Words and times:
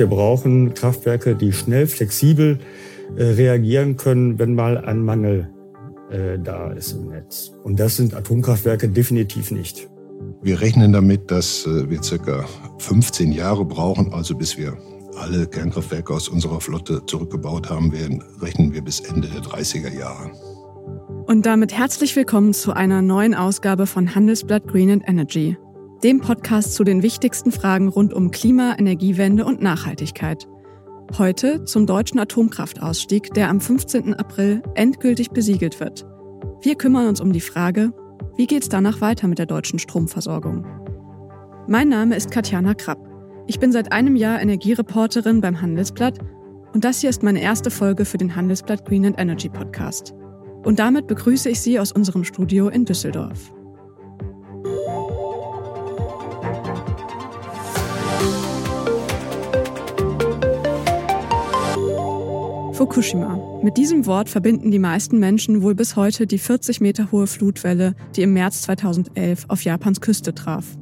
wir 0.00 0.06
brauchen 0.06 0.72
Kraftwerke, 0.72 1.36
die 1.36 1.52
schnell, 1.52 1.86
flexibel 1.86 2.58
äh, 3.18 3.22
reagieren 3.22 3.98
können, 3.98 4.38
wenn 4.38 4.54
mal 4.54 4.78
ein 4.78 5.02
Mangel 5.04 5.50
äh, 6.10 6.38
da 6.42 6.72
ist 6.72 6.92
im 6.92 7.08
Netz. 7.08 7.52
Und 7.64 7.78
das 7.78 7.98
sind 7.98 8.14
Atomkraftwerke 8.14 8.88
definitiv 8.88 9.50
nicht. 9.50 9.90
Wir 10.40 10.58
rechnen 10.62 10.94
damit, 10.94 11.30
dass 11.30 11.66
äh, 11.66 11.90
wir 11.90 12.02
circa 12.02 12.46
15 12.78 13.30
Jahre 13.30 13.66
brauchen, 13.66 14.14
also 14.14 14.34
bis 14.34 14.56
wir 14.56 14.74
alle 15.18 15.46
Kernkraftwerke 15.46 16.14
aus 16.14 16.30
unserer 16.30 16.62
Flotte 16.62 17.04
zurückgebaut 17.04 17.68
haben 17.68 17.92
werden, 17.92 18.24
rechnen 18.40 18.72
wir 18.72 18.80
bis 18.80 19.00
Ende 19.00 19.28
der 19.28 19.42
30er 19.42 19.92
Jahre. 19.92 20.30
Und 21.26 21.44
damit 21.44 21.74
herzlich 21.74 22.16
willkommen 22.16 22.54
zu 22.54 22.72
einer 22.72 23.02
neuen 23.02 23.34
Ausgabe 23.34 23.86
von 23.86 24.14
Handelsblatt 24.14 24.66
Green 24.66 24.90
and 24.90 25.02
Energy, 25.06 25.58
dem 26.02 26.20
Podcast 26.20 26.74
zu 26.74 26.84
den 26.84 27.02
wichtigsten 27.02 27.52
Fragen 27.52 27.88
rund 27.88 28.14
um 28.14 28.30
Klima, 28.30 28.74
Energiewende 28.78 29.44
und 29.44 29.60
Nachhaltigkeit. 29.60 30.48
Heute 31.18 31.64
zum 31.64 31.86
deutschen 31.86 32.18
Atomkraftausstieg, 32.18 33.34
der 33.34 33.50
am 33.50 33.60
15. 33.60 34.14
April 34.14 34.62
endgültig 34.74 35.30
besiegelt 35.30 35.78
wird. 35.78 36.06
Wir 36.62 36.76
kümmern 36.76 37.06
uns 37.06 37.20
um 37.20 37.32
die 37.32 37.40
Frage, 37.40 37.92
wie 38.36 38.46
geht 38.46 38.62
es 38.62 38.68
danach 38.70 39.00
weiter 39.00 39.28
mit 39.28 39.38
der 39.38 39.46
deutschen 39.46 39.78
Stromversorgung? 39.78 40.64
Mein 41.68 41.88
Name 41.88 42.16
ist 42.16 42.30
Katjana 42.30 42.74
Krapp. 42.74 42.98
Ich 43.46 43.58
bin 43.58 43.72
seit 43.72 43.92
einem 43.92 44.16
Jahr 44.16 44.40
Energiereporterin 44.40 45.40
beim 45.40 45.60
Handelsblatt 45.60 46.18
und 46.72 46.84
das 46.84 47.00
hier 47.00 47.10
ist 47.10 47.22
meine 47.22 47.42
erste 47.42 47.70
Folge 47.70 48.04
für 48.04 48.18
den 48.18 48.36
Handelsblatt 48.36 48.86
Green 48.86 49.04
and 49.04 49.18
Energy 49.18 49.50
Podcast. 49.50 50.14
Und 50.62 50.78
damit 50.78 51.08
begrüße 51.08 51.50
ich 51.50 51.60
Sie 51.60 51.78
aus 51.78 51.92
unserem 51.92 52.24
Studio 52.24 52.68
in 52.68 52.84
Düsseldorf. 52.84 53.52
Fukushima. 62.90 63.60
Mit 63.62 63.76
diesem 63.76 64.04
Wort 64.06 64.28
verbinden 64.28 64.72
die 64.72 64.80
meisten 64.80 65.20
Menschen 65.20 65.62
wohl 65.62 65.76
bis 65.76 65.94
heute 65.94 66.26
die 66.26 66.38
40 66.38 66.80
Meter 66.80 67.12
hohe 67.12 67.28
Flutwelle, 67.28 67.94
die 68.16 68.22
im 68.22 68.32
März 68.32 68.62
2011 68.62 69.44
auf 69.46 69.62
Japans 69.62 70.00
Küste 70.00 70.34
traf. 70.34 70.76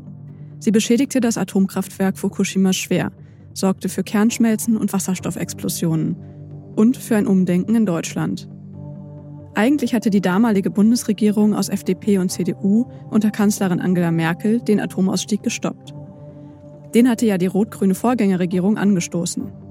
Sie 0.59 0.71
beschädigte 0.71 1.21
das 1.21 1.37
Atomkraftwerk 1.37 2.17
Fukushima 2.17 2.73
schwer, 2.73 3.13
sorgte 3.53 3.91
für 3.91 4.05
Kernschmelzen 4.05 4.79
und 4.79 4.91
Wasserstoffexplosionen 4.95 6.17
und 6.77 6.97
für 6.97 7.17
ein 7.17 7.27
Umdenken 7.27 7.75
in 7.75 7.85
Deutschland. 7.85 8.49
Eigentlich 9.55 9.93
hatte 9.93 10.09
die 10.09 10.23
damalige 10.23 10.71
Bundesregierung 10.71 11.55
aus 11.55 11.69
FDP 11.69 12.17
und 12.17 12.31
CDU 12.31 12.87
unter 13.11 13.31
Kanzlerin 13.31 13.81
Angela 13.81 14.13
Merkel 14.13 14.61
den 14.61 14.81
Atomausstieg 14.81 15.43
gestoppt. 15.43 15.93
Den 16.95 17.07
hatte 17.07 17.27
ja 17.27 17.37
die 17.37 17.49
rot-grüne 17.49 17.95
Vorgängerregierung 17.95 18.79
angestoßen. 18.79 19.68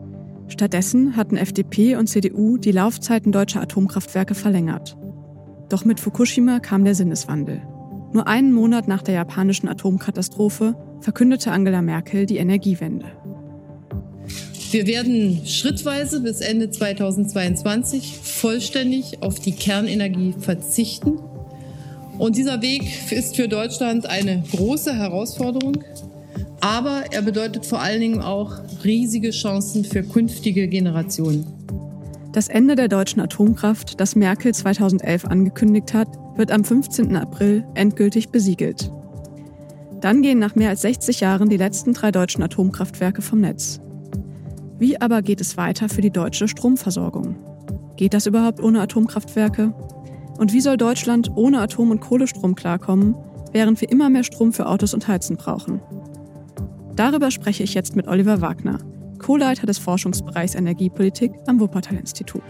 Stattdessen 0.47 1.15
hatten 1.15 1.37
FDP 1.37 1.95
und 1.95 2.07
CDU 2.07 2.57
die 2.57 2.71
Laufzeiten 2.71 3.31
deutscher 3.31 3.61
Atomkraftwerke 3.61 4.35
verlängert. 4.35 4.97
Doch 5.69 5.83
mit 5.83 5.99
Fukushima 5.99 6.59
kam 6.59 6.85
der 6.85 6.95
Sinneswandel. 6.95 7.61
Nur 8.13 8.27
einen 8.27 8.53
Monat 8.53 8.87
nach 8.87 9.01
der 9.01 9.15
japanischen 9.15 9.67
Atomkatastrophe 9.67 10.75
verkündete 11.01 11.51
Angela 11.51 11.81
Merkel 11.81 12.25
die 12.25 12.37
Energiewende. 12.37 13.05
Wir 14.71 14.87
werden 14.87 15.45
schrittweise 15.45 16.21
bis 16.21 16.41
Ende 16.41 16.69
2022 16.69 18.19
vollständig 18.21 19.21
auf 19.21 19.39
die 19.39 19.53
Kernenergie 19.53 20.33
verzichten. 20.37 21.19
Und 22.17 22.35
dieser 22.35 22.61
Weg 22.61 23.11
ist 23.11 23.35
für 23.35 23.47
Deutschland 23.47 24.07
eine 24.07 24.43
große 24.51 24.93
Herausforderung. 24.93 25.83
Aber 26.61 27.03
er 27.11 27.21
bedeutet 27.21 27.65
vor 27.65 27.79
allen 27.79 28.01
Dingen 28.01 28.21
auch 28.21 28.53
riesige 28.83 29.31
Chancen 29.31 29.85
für 29.85 30.03
künftige 30.03 30.67
Generationen. 30.67 31.45
Das 32.33 32.49
Ende 32.49 32.75
der 32.75 32.87
deutschen 32.87 33.21
Atomkraft, 33.21 33.99
das 33.99 34.15
Merkel 34.15 34.53
2011 34.53 35.25
angekündigt 35.25 35.93
hat, 35.93 36.07
wird 36.35 36.51
am 36.51 36.63
15. 36.63 37.15
April 37.15 37.65
endgültig 37.73 38.29
besiegelt. 38.29 38.91
Dann 40.01 40.21
gehen 40.21 40.37
nach 40.37 40.55
mehr 40.55 40.69
als 40.69 40.81
60 40.81 41.21
Jahren 41.21 41.49
die 41.49 41.57
letzten 41.57 41.93
drei 41.93 42.11
deutschen 42.11 42.43
Atomkraftwerke 42.43 43.21
vom 43.21 43.41
Netz. 43.41 43.79
Wie 44.77 45.01
aber 45.01 45.23
geht 45.23 45.41
es 45.41 45.57
weiter 45.57 45.89
für 45.89 46.01
die 46.01 46.11
deutsche 46.11 46.47
Stromversorgung? 46.47 47.35
Geht 47.95 48.13
das 48.13 48.27
überhaupt 48.27 48.61
ohne 48.61 48.81
Atomkraftwerke? 48.81 49.73
Und 50.37 50.53
wie 50.53 50.61
soll 50.61 50.77
Deutschland 50.77 51.31
ohne 51.35 51.59
Atom- 51.59 51.89
und 51.89 51.99
Kohlestrom 51.99 52.53
klarkommen, 52.53 53.15
während 53.53 53.81
wir 53.81 53.91
immer 53.91 54.09
mehr 54.09 54.23
Strom 54.23 54.53
für 54.53 54.67
Autos 54.67 54.93
und 54.93 55.07
Heizen 55.07 55.35
brauchen? 55.37 55.81
Darüber 56.97 57.29
spreche 57.29 57.61
ich 57.61 57.75
jetzt 57.75 57.95
mit 57.95 58.07
Oliver 58.07 58.41
Wagner, 58.41 58.79
Co-Leiter 59.19 59.67
des 59.67 59.77
Forschungsbereichs 59.77 60.55
Energiepolitik 60.55 61.31
am 61.45 61.59
Wuppertal-Institut. 61.59 62.41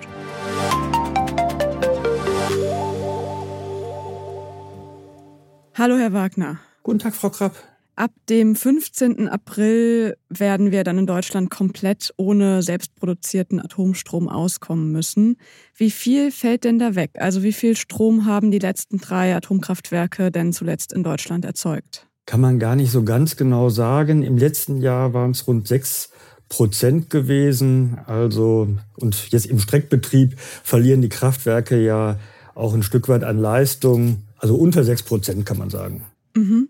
Hallo, 5.73 5.97
Herr 5.97 6.13
Wagner. 6.13 6.59
Guten 6.81 6.99
Tag, 6.99 7.13
Frau 7.13 7.29
Krapp. 7.29 7.57
Ab 7.97 8.11
dem 8.29 8.55
15. 8.55 9.27
April 9.27 10.15
werden 10.29 10.71
wir 10.71 10.85
dann 10.85 10.97
in 10.97 11.07
Deutschland 11.07 11.49
komplett 11.49 12.13
ohne 12.15 12.63
selbstproduzierten 12.63 13.59
Atomstrom 13.59 14.29
auskommen 14.29 14.93
müssen. 14.93 15.35
Wie 15.75 15.91
viel 15.91 16.31
fällt 16.31 16.63
denn 16.63 16.79
da 16.79 16.95
weg? 16.95 17.11
Also 17.19 17.43
wie 17.43 17.51
viel 17.53 17.75
Strom 17.75 18.25
haben 18.25 18.51
die 18.51 18.59
letzten 18.59 18.99
drei 18.99 19.35
Atomkraftwerke 19.35 20.31
denn 20.31 20.53
zuletzt 20.53 20.93
in 20.93 21.03
Deutschland 21.03 21.43
erzeugt? 21.43 22.07
Kann 22.27 22.41
man 22.41 22.59
gar 22.59 22.75
nicht 22.75 22.91
so 22.91 23.03
ganz 23.03 23.37
genau 23.37 23.69
sagen. 23.69 24.21
Im 24.21 24.37
letzten 24.37 24.81
Jahr 24.81 25.13
waren 25.13 25.31
es 25.31 25.47
rund 25.47 25.67
sechs 25.67 26.11
Prozent 26.49 27.09
gewesen. 27.09 27.97
Also, 28.05 28.67
und 28.97 29.31
jetzt 29.31 29.47
im 29.47 29.59
Streckbetrieb 29.59 30.35
verlieren 30.37 31.01
die 31.01 31.09
Kraftwerke 31.09 31.81
ja 31.83 32.19
auch 32.53 32.73
ein 32.73 32.83
Stück 32.83 33.07
weit 33.07 33.23
an 33.23 33.39
Leistung. 33.39 34.23
Also 34.37 34.55
unter 34.55 34.83
sechs 34.83 35.03
Prozent 35.03 35.45
kann 35.45 35.57
man 35.57 35.69
sagen. 35.69 36.03
Mhm. 36.35 36.69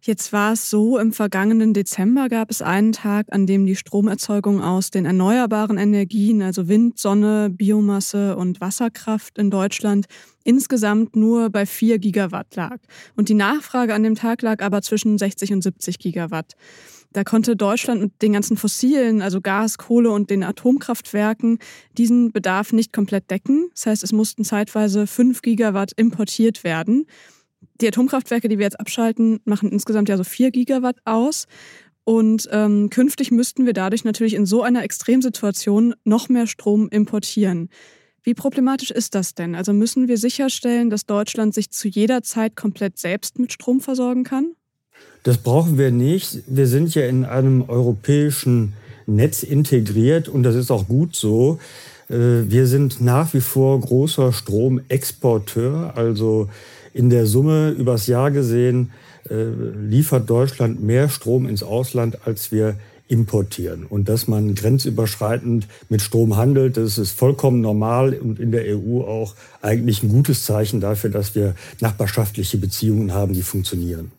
Jetzt 0.00 0.34
war 0.34 0.52
es 0.52 0.68
so, 0.68 0.98
im 0.98 1.12
vergangenen 1.12 1.72
Dezember 1.72 2.28
gab 2.28 2.50
es 2.50 2.60
einen 2.60 2.92
Tag, 2.92 3.26
an 3.30 3.46
dem 3.46 3.64
die 3.64 3.76
Stromerzeugung 3.76 4.60
aus 4.60 4.90
den 4.90 5.06
erneuerbaren 5.06 5.78
Energien, 5.78 6.42
also 6.42 6.68
Wind, 6.68 6.98
Sonne, 6.98 7.48
Biomasse 7.50 8.36
und 8.36 8.60
Wasserkraft 8.60 9.38
in 9.38 9.50
Deutschland, 9.50 10.06
insgesamt 10.44 11.16
nur 11.16 11.50
bei 11.50 11.66
4 11.66 11.98
Gigawatt 11.98 12.54
lag. 12.54 12.78
Und 13.16 13.28
die 13.28 13.34
Nachfrage 13.34 13.94
an 13.94 14.02
dem 14.02 14.14
Tag 14.14 14.42
lag 14.42 14.62
aber 14.62 14.82
zwischen 14.82 15.18
60 15.18 15.52
und 15.52 15.62
70 15.62 15.98
Gigawatt. 15.98 16.52
Da 17.12 17.24
konnte 17.24 17.56
Deutschland 17.56 18.00
mit 18.00 18.22
den 18.22 18.32
ganzen 18.32 18.56
fossilen, 18.56 19.22
also 19.22 19.40
Gas, 19.40 19.78
Kohle 19.78 20.10
und 20.10 20.30
den 20.30 20.42
Atomkraftwerken, 20.42 21.58
diesen 21.96 22.32
Bedarf 22.32 22.72
nicht 22.72 22.92
komplett 22.92 23.30
decken. 23.30 23.68
Das 23.74 23.86
heißt, 23.86 24.02
es 24.02 24.12
mussten 24.12 24.44
zeitweise 24.44 25.06
5 25.06 25.42
Gigawatt 25.42 25.92
importiert 25.96 26.64
werden 26.64 27.06
die 27.80 27.88
Atomkraftwerke, 27.88 28.48
die 28.48 28.58
wir 28.58 28.64
jetzt 28.64 28.80
abschalten, 28.80 29.40
machen 29.44 29.70
insgesamt 29.70 30.08
ja 30.08 30.16
so 30.16 30.24
4 30.24 30.50
Gigawatt 30.50 30.96
aus. 31.04 31.46
Und 32.04 32.48
ähm, 32.52 32.90
künftig 32.90 33.30
müssten 33.30 33.64
wir 33.64 33.72
dadurch 33.72 34.04
natürlich 34.04 34.34
in 34.34 34.44
so 34.44 34.62
einer 34.62 34.84
Extremsituation 34.84 35.94
noch 36.04 36.28
mehr 36.28 36.46
Strom 36.46 36.88
importieren. 36.90 37.70
Wie 38.24 38.32
problematisch 38.32 38.90
ist 38.90 39.14
das 39.14 39.34
denn? 39.34 39.54
Also 39.54 39.74
müssen 39.74 40.08
wir 40.08 40.16
sicherstellen, 40.16 40.88
dass 40.88 41.04
Deutschland 41.04 41.52
sich 41.52 41.70
zu 41.70 41.88
jeder 41.88 42.22
Zeit 42.22 42.56
komplett 42.56 42.98
selbst 42.98 43.38
mit 43.38 43.52
Strom 43.52 43.80
versorgen 43.80 44.24
kann? 44.24 44.52
Das 45.24 45.38
brauchen 45.38 45.76
wir 45.76 45.90
nicht. 45.90 46.38
Wir 46.46 46.66
sind 46.66 46.94
ja 46.94 47.06
in 47.06 47.26
einem 47.26 47.68
europäischen 47.68 48.72
Netz 49.06 49.42
integriert 49.42 50.30
und 50.30 50.42
das 50.42 50.54
ist 50.54 50.70
auch 50.70 50.88
gut 50.88 51.14
so. 51.14 51.58
Äh, 52.08 52.48
wir 52.48 52.66
sind 52.66 53.02
nach 53.02 53.34
wie 53.34 53.42
vor 53.42 53.78
großer 53.78 54.32
Stromexporteur, 54.32 55.92
also 55.94 56.48
in 56.94 57.10
der 57.10 57.26
Summe 57.26 57.70
übers 57.70 58.06
Jahr 58.06 58.30
gesehen 58.30 58.92
äh, 59.28 59.48
liefert 59.86 60.30
Deutschland 60.30 60.82
mehr 60.82 61.10
Strom 61.10 61.46
ins 61.46 61.62
Ausland, 61.62 62.26
als 62.26 62.52
wir 62.52 62.76
importieren. 63.08 63.84
Und 63.84 64.08
dass 64.08 64.28
man 64.28 64.54
grenzüberschreitend 64.54 65.66
mit 65.88 66.02
Strom 66.02 66.36
handelt, 66.36 66.76
das 66.76 66.98
ist 66.98 67.12
vollkommen 67.12 67.60
normal 67.60 68.14
und 68.14 68.38
in 68.40 68.50
der 68.50 68.64
EU 68.76 69.02
auch 69.02 69.34
eigentlich 69.60 70.02
ein 70.02 70.08
gutes 70.08 70.44
Zeichen 70.44 70.80
dafür, 70.80 71.10
dass 71.10 71.34
wir 71.34 71.54
nachbarschaftliche 71.80 72.58
Beziehungen 72.58 73.12
haben, 73.12 73.34
die 73.34 73.42
funktionieren. 73.42 74.12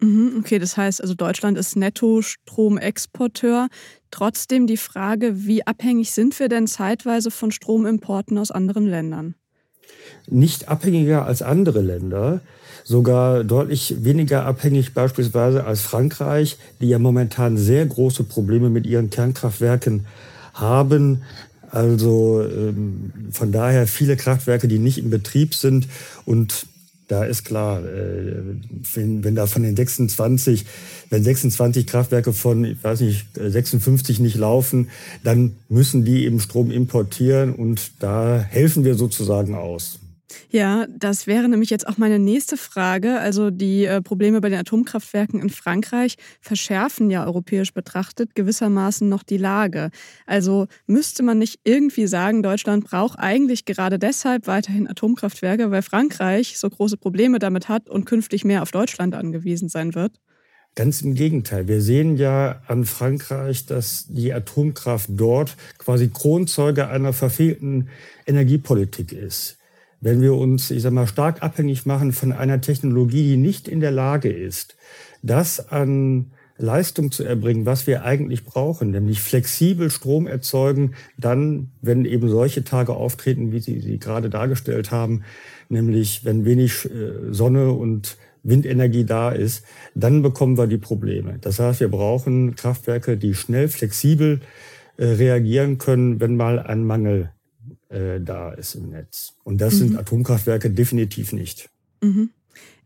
Mhm, 0.00 0.36
okay, 0.40 0.58
das 0.58 0.76
heißt 0.76 1.00
also 1.00 1.14
Deutschland 1.14 1.56
ist 1.56 1.76
Netto-Stromexporteur. 1.76 3.68
Trotzdem 4.10 4.66
die 4.66 4.76
Frage, 4.76 5.46
wie 5.46 5.66
abhängig 5.66 6.12
sind 6.12 6.38
wir 6.38 6.48
denn 6.48 6.66
zeitweise 6.66 7.30
von 7.30 7.50
Stromimporten 7.50 8.36
aus 8.36 8.50
anderen 8.50 8.86
Ländern? 8.86 9.36
nicht 10.28 10.68
abhängiger 10.68 11.26
als 11.26 11.42
andere 11.42 11.80
Länder, 11.80 12.40
sogar 12.86 13.42
deutlich 13.42 14.04
weniger 14.04 14.46
abhängig 14.46 14.94
beispielsweise 14.94 15.64
als 15.64 15.80
Frankreich, 15.80 16.56
die 16.80 16.88
ja 16.88 17.00
momentan 17.00 17.56
sehr 17.56 17.84
große 17.84 18.22
Probleme 18.22 18.70
mit 18.70 18.86
ihren 18.86 19.10
Kernkraftwerken 19.10 20.06
haben. 20.54 21.22
Also 21.72 22.42
ähm, 22.44 23.10
von 23.32 23.50
daher 23.50 23.88
viele 23.88 24.16
Kraftwerke, 24.16 24.68
die 24.68 24.78
nicht 24.78 24.98
in 24.98 25.10
Betrieb 25.10 25.54
sind 25.54 25.88
und 26.24 26.66
Da 27.08 27.24
ist 27.24 27.44
klar, 27.44 27.84
äh, 27.84 28.32
wenn, 28.94 29.22
wenn 29.22 29.36
da 29.36 29.46
von 29.46 29.62
den 29.62 29.76
26, 29.76 30.64
wenn 31.08 31.22
26 31.22 31.86
Kraftwerke 31.86 32.32
von, 32.32 32.64
ich 32.64 32.82
weiß 32.82 33.00
nicht, 33.00 33.26
56 33.34 34.18
nicht 34.18 34.36
laufen, 34.36 34.88
dann 35.22 35.54
müssen 35.68 36.04
die 36.04 36.24
eben 36.24 36.40
Strom 36.40 36.70
importieren 36.72 37.54
und 37.54 37.92
da 38.00 38.38
helfen 38.40 38.84
wir 38.84 38.96
sozusagen 38.96 39.54
aus. 39.54 40.00
Ja, 40.50 40.86
das 40.88 41.26
wäre 41.26 41.48
nämlich 41.48 41.70
jetzt 41.70 41.86
auch 41.86 41.98
meine 41.98 42.18
nächste 42.18 42.56
Frage. 42.56 43.20
Also 43.20 43.50
die 43.50 43.84
äh, 43.84 44.02
Probleme 44.02 44.40
bei 44.40 44.48
den 44.48 44.58
Atomkraftwerken 44.58 45.40
in 45.40 45.50
Frankreich 45.50 46.16
verschärfen 46.40 47.10
ja 47.10 47.24
europäisch 47.24 47.72
betrachtet 47.72 48.34
gewissermaßen 48.34 49.08
noch 49.08 49.22
die 49.22 49.36
Lage. 49.36 49.90
Also 50.26 50.66
müsste 50.86 51.22
man 51.22 51.38
nicht 51.38 51.60
irgendwie 51.64 52.06
sagen, 52.06 52.42
Deutschland 52.42 52.84
braucht 52.84 53.18
eigentlich 53.18 53.64
gerade 53.64 53.98
deshalb 53.98 54.46
weiterhin 54.46 54.88
Atomkraftwerke, 54.88 55.70
weil 55.70 55.82
Frankreich 55.82 56.58
so 56.58 56.68
große 56.68 56.96
Probleme 56.96 57.38
damit 57.38 57.68
hat 57.68 57.88
und 57.88 58.04
künftig 58.04 58.44
mehr 58.44 58.62
auf 58.62 58.72
Deutschland 58.72 59.14
angewiesen 59.14 59.68
sein 59.68 59.94
wird? 59.94 60.12
Ganz 60.74 61.00
im 61.00 61.14
Gegenteil. 61.14 61.68
Wir 61.68 61.80
sehen 61.80 62.16
ja 62.16 62.60
an 62.66 62.84
Frankreich, 62.84 63.64
dass 63.64 64.06
die 64.08 64.32
Atomkraft 64.32 65.08
dort 65.12 65.56
quasi 65.78 66.08
Kronzeuge 66.08 66.88
einer 66.88 67.14
verfehlten 67.14 67.88
Energiepolitik 68.26 69.12
ist 69.12 69.56
wenn 70.00 70.20
wir 70.20 70.34
uns, 70.34 70.70
ich 70.70 70.82
sag 70.82 70.92
mal, 70.92 71.06
stark 71.06 71.42
abhängig 71.42 71.86
machen 71.86 72.12
von 72.12 72.32
einer 72.32 72.60
Technologie, 72.60 73.22
die 73.22 73.36
nicht 73.36 73.68
in 73.68 73.80
der 73.80 73.90
Lage 73.90 74.30
ist, 74.30 74.76
das 75.22 75.70
an 75.70 76.32
Leistung 76.58 77.12
zu 77.12 77.22
erbringen, 77.22 77.66
was 77.66 77.86
wir 77.86 78.04
eigentlich 78.04 78.44
brauchen, 78.44 78.90
nämlich 78.90 79.20
flexibel 79.20 79.90
Strom 79.90 80.26
erzeugen, 80.26 80.94
dann, 81.18 81.70
wenn 81.82 82.04
eben 82.04 82.28
solche 82.28 82.64
Tage 82.64 82.94
auftreten, 82.94 83.52
wie 83.52 83.60
Sie 83.60 83.80
sie 83.80 83.98
gerade 83.98 84.30
dargestellt 84.30 84.90
haben, 84.90 85.22
nämlich 85.68 86.24
wenn 86.24 86.44
wenig 86.44 86.86
äh, 86.86 87.32
Sonne 87.32 87.72
und 87.72 88.16
Windenergie 88.42 89.04
da 89.04 89.30
ist, 89.30 89.64
dann 89.94 90.22
bekommen 90.22 90.56
wir 90.56 90.66
die 90.66 90.78
Probleme. 90.78 91.38
Das 91.40 91.58
heißt, 91.58 91.80
wir 91.80 91.90
brauchen 91.90 92.54
Kraftwerke, 92.54 93.16
die 93.16 93.34
schnell, 93.34 93.68
flexibel 93.68 94.40
äh, 94.96 95.04
reagieren 95.04 95.78
können, 95.78 96.20
wenn 96.20 96.36
mal 96.36 96.60
ein 96.60 96.84
Mangel 96.84 97.30
äh, 97.88 98.20
da 98.20 98.52
ist 98.52 98.74
im 98.74 98.90
Netz. 98.90 99.34
Und 99.44 99.60
das 99.60 99.74
mhm. 99.74 99.78
sind 99.78 99.98
Atomkraftwerke 99.98 100.70
definitiv 100.70 101.32
nicht. 101.32 101.70
Mhm. 102.02 102.30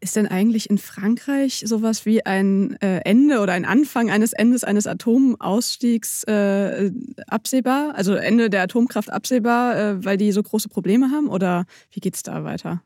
Ist 0.02 0.17
denn 0.17 0.26
eigentlich 0.26 0.70
in 0.70 0.79
Frankreich 0.79 1.62
sowas 1.67 2.06
wie 2.06 2.25
ein 2.25 2.81
äh, 2.81 3.00
Ende 3.05 3.41
oder 3.41 3.52
ein 3.52 3.67
Anfang 3.67 4.11
eines 4.11 4.32
Endes 4.32 4.64
eines 4.64 4.87
Atomausstiegs 4.87 6.25
äh, 6.25 6.91
absehbar? 7.26 7.94
Also 7.94 8.14
Ende 8.14 8.49
der 8.49 8.62
Atomkraft 8.62 9.12
absehbar, 9.12 9.76
äh, 9.76 10.05
weil 10.05 10.17
die 10.17 10.32
so 10.32 10.43
große 10.43 10.70
Probleme 10.70 11.11
haben? 11.11 11.29
Oder 11.29 11.67
wie 11.91 12.00
geht 12.00 12.14
es 12.14 12.23
da 12.23 12.44
weiter? 12.44 12.82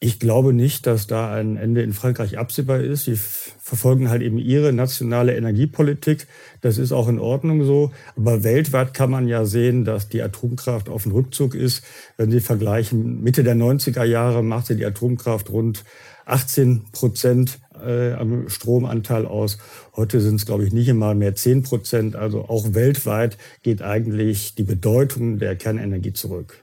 Ich 0.00 0.20
glaube 0.20 0.52
nicht, 0.52 0.86
dass 0.86 1.08
da 1.08 1.34
ein 1.34 1.56
Ende 1.56 1.82
in 1.82 1.92
Frankreich 1.92 2.38
absehbar 2.38 2.78
ist. 2.78 3.06
Sie 3.06 3.16
verfolgen 3.16 4.10
halt 4.10 4.22
eben 4.22 4.38
ihre 4.38 4.72
nationale 4.72 5.36
Energiepolitik. 5.36 6.28
Das 6.60 6.78
ist 6.78 6.92
auch 6.92 7.08
in 7.08 7.18
Ordnung 7.18 7.64
so. 7.64 7.90
Aber 8.14 8.44
weltweit 8.44 8.94
kann 8.94 9.10
man 9.10 9.26
ja 9.26 9.44
sehen, 9.44 9.84
dass 9.84 10.08
die 10.08 10.22
Atomkraft 10.22 10.88
auf 10.88 11.02
dem 11.02 11.12
Rückzug 11.12 11.56
ist. 11.56 11.82
Wenn 12.16 12.30
Sie 12.30 12.38
vergleichen, 12.38 13.22
Mitte 13.22 13.42
der 13.42 13.56
90er 13.56 14.04
Jahre 14.04 14.44
machte 14.44 14.76
die 14.76 14.86
Atomkraft 14.86 15.50
rund 15.50 15.84
18 16.26 16.84
Prozent 16.92 17.58
äh, 17.84 18.12
am 18.12 18.48
Stromanteil 18.48 19.26
aus. 19.26 19.58
Heute 19.96 20.20
sind 20.20 20.36
es, 20.36 20.46
glaube 20.46 20.64
ich, 20.64 20.72
nicht 20.72 20.88
einmal 20.88 21.16
mehr 21.16 21.34
10 21.34 21.64
Prozent. 21.64 22.14
Also 22.14 22.44
auch 22.44 22.72
weltweit 22.72 23.36
geht 23.64 23.82
eigentlich 23.82 24.54
die 24.54 24.62
Bedeutung 24.62 25.40
der 25.40 25.56
Kernenergie 25.56 26.12
zurück. 26.12 26.62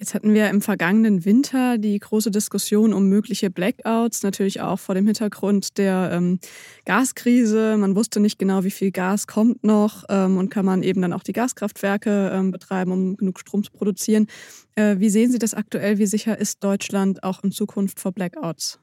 Jetzt 0.00 0.14
hatten 0.14 0.32
wir 0.32 0.48
im 0.48 0.62
vergangenen 0.62 1.26
Winter 1.26 1.76
die 1.76 1.98
große 1.98 2.30
Diskussion 2.30 2.94
um 2.94 3.10
mögliche 3.10 3.50
Blackouts, 3.50 4.22
natürlich 4.22 4.62
auch 4.62 4.78
vor 4.78 4.94
dem 4.94 5.04
Hintergrund 5.04 5.76
der 5.76 6.08
ähm, 6.14 6.38
Gaskrise. 6.86 7.76
Man 7.76 7.94
wusste 7.94 8.18
nicht 8.18 8.38
genau, 8.38 8.64
wie 8.64 8.70
viel 8.70 8.92
Gas 8.92 9.26
kommt 9.26 9.62
noch 9.62 10.04
ähm, 10.08 10.38
und 10.38 10.48
kann 10.48 10.64
man 10.64 10.82
eben 10.82 11.02
dann 11.02 11.12
auch 11.12 11.22
die 11.22 11.34
Gaskraftwerke 11.34 12.30
ähm, 12.32 12.50
betreiben, 12.50 12.92
um 12.92 13.16
genug 13.18 13.40
Strom 13.40 13.62
zu 13.62 13.72
produzieren. 13.72 14.26
Äh, 14.74 14.96
wie 15.00 15.10
sehen 15.10 15.30
Sie 15.30 15.38
das 15.38 15.52
aktuell? 15.52 15.98
Wie 15.98 16.06
sicher 16.06 16.38
ist 16.38 16.64
Deutschland 16.64 17.22
auch 17.22 17.44
in 17.44 17.52
Zukunft 17.52 18.00
vor 18.00 18.12
Blackouts? 18.12 18.80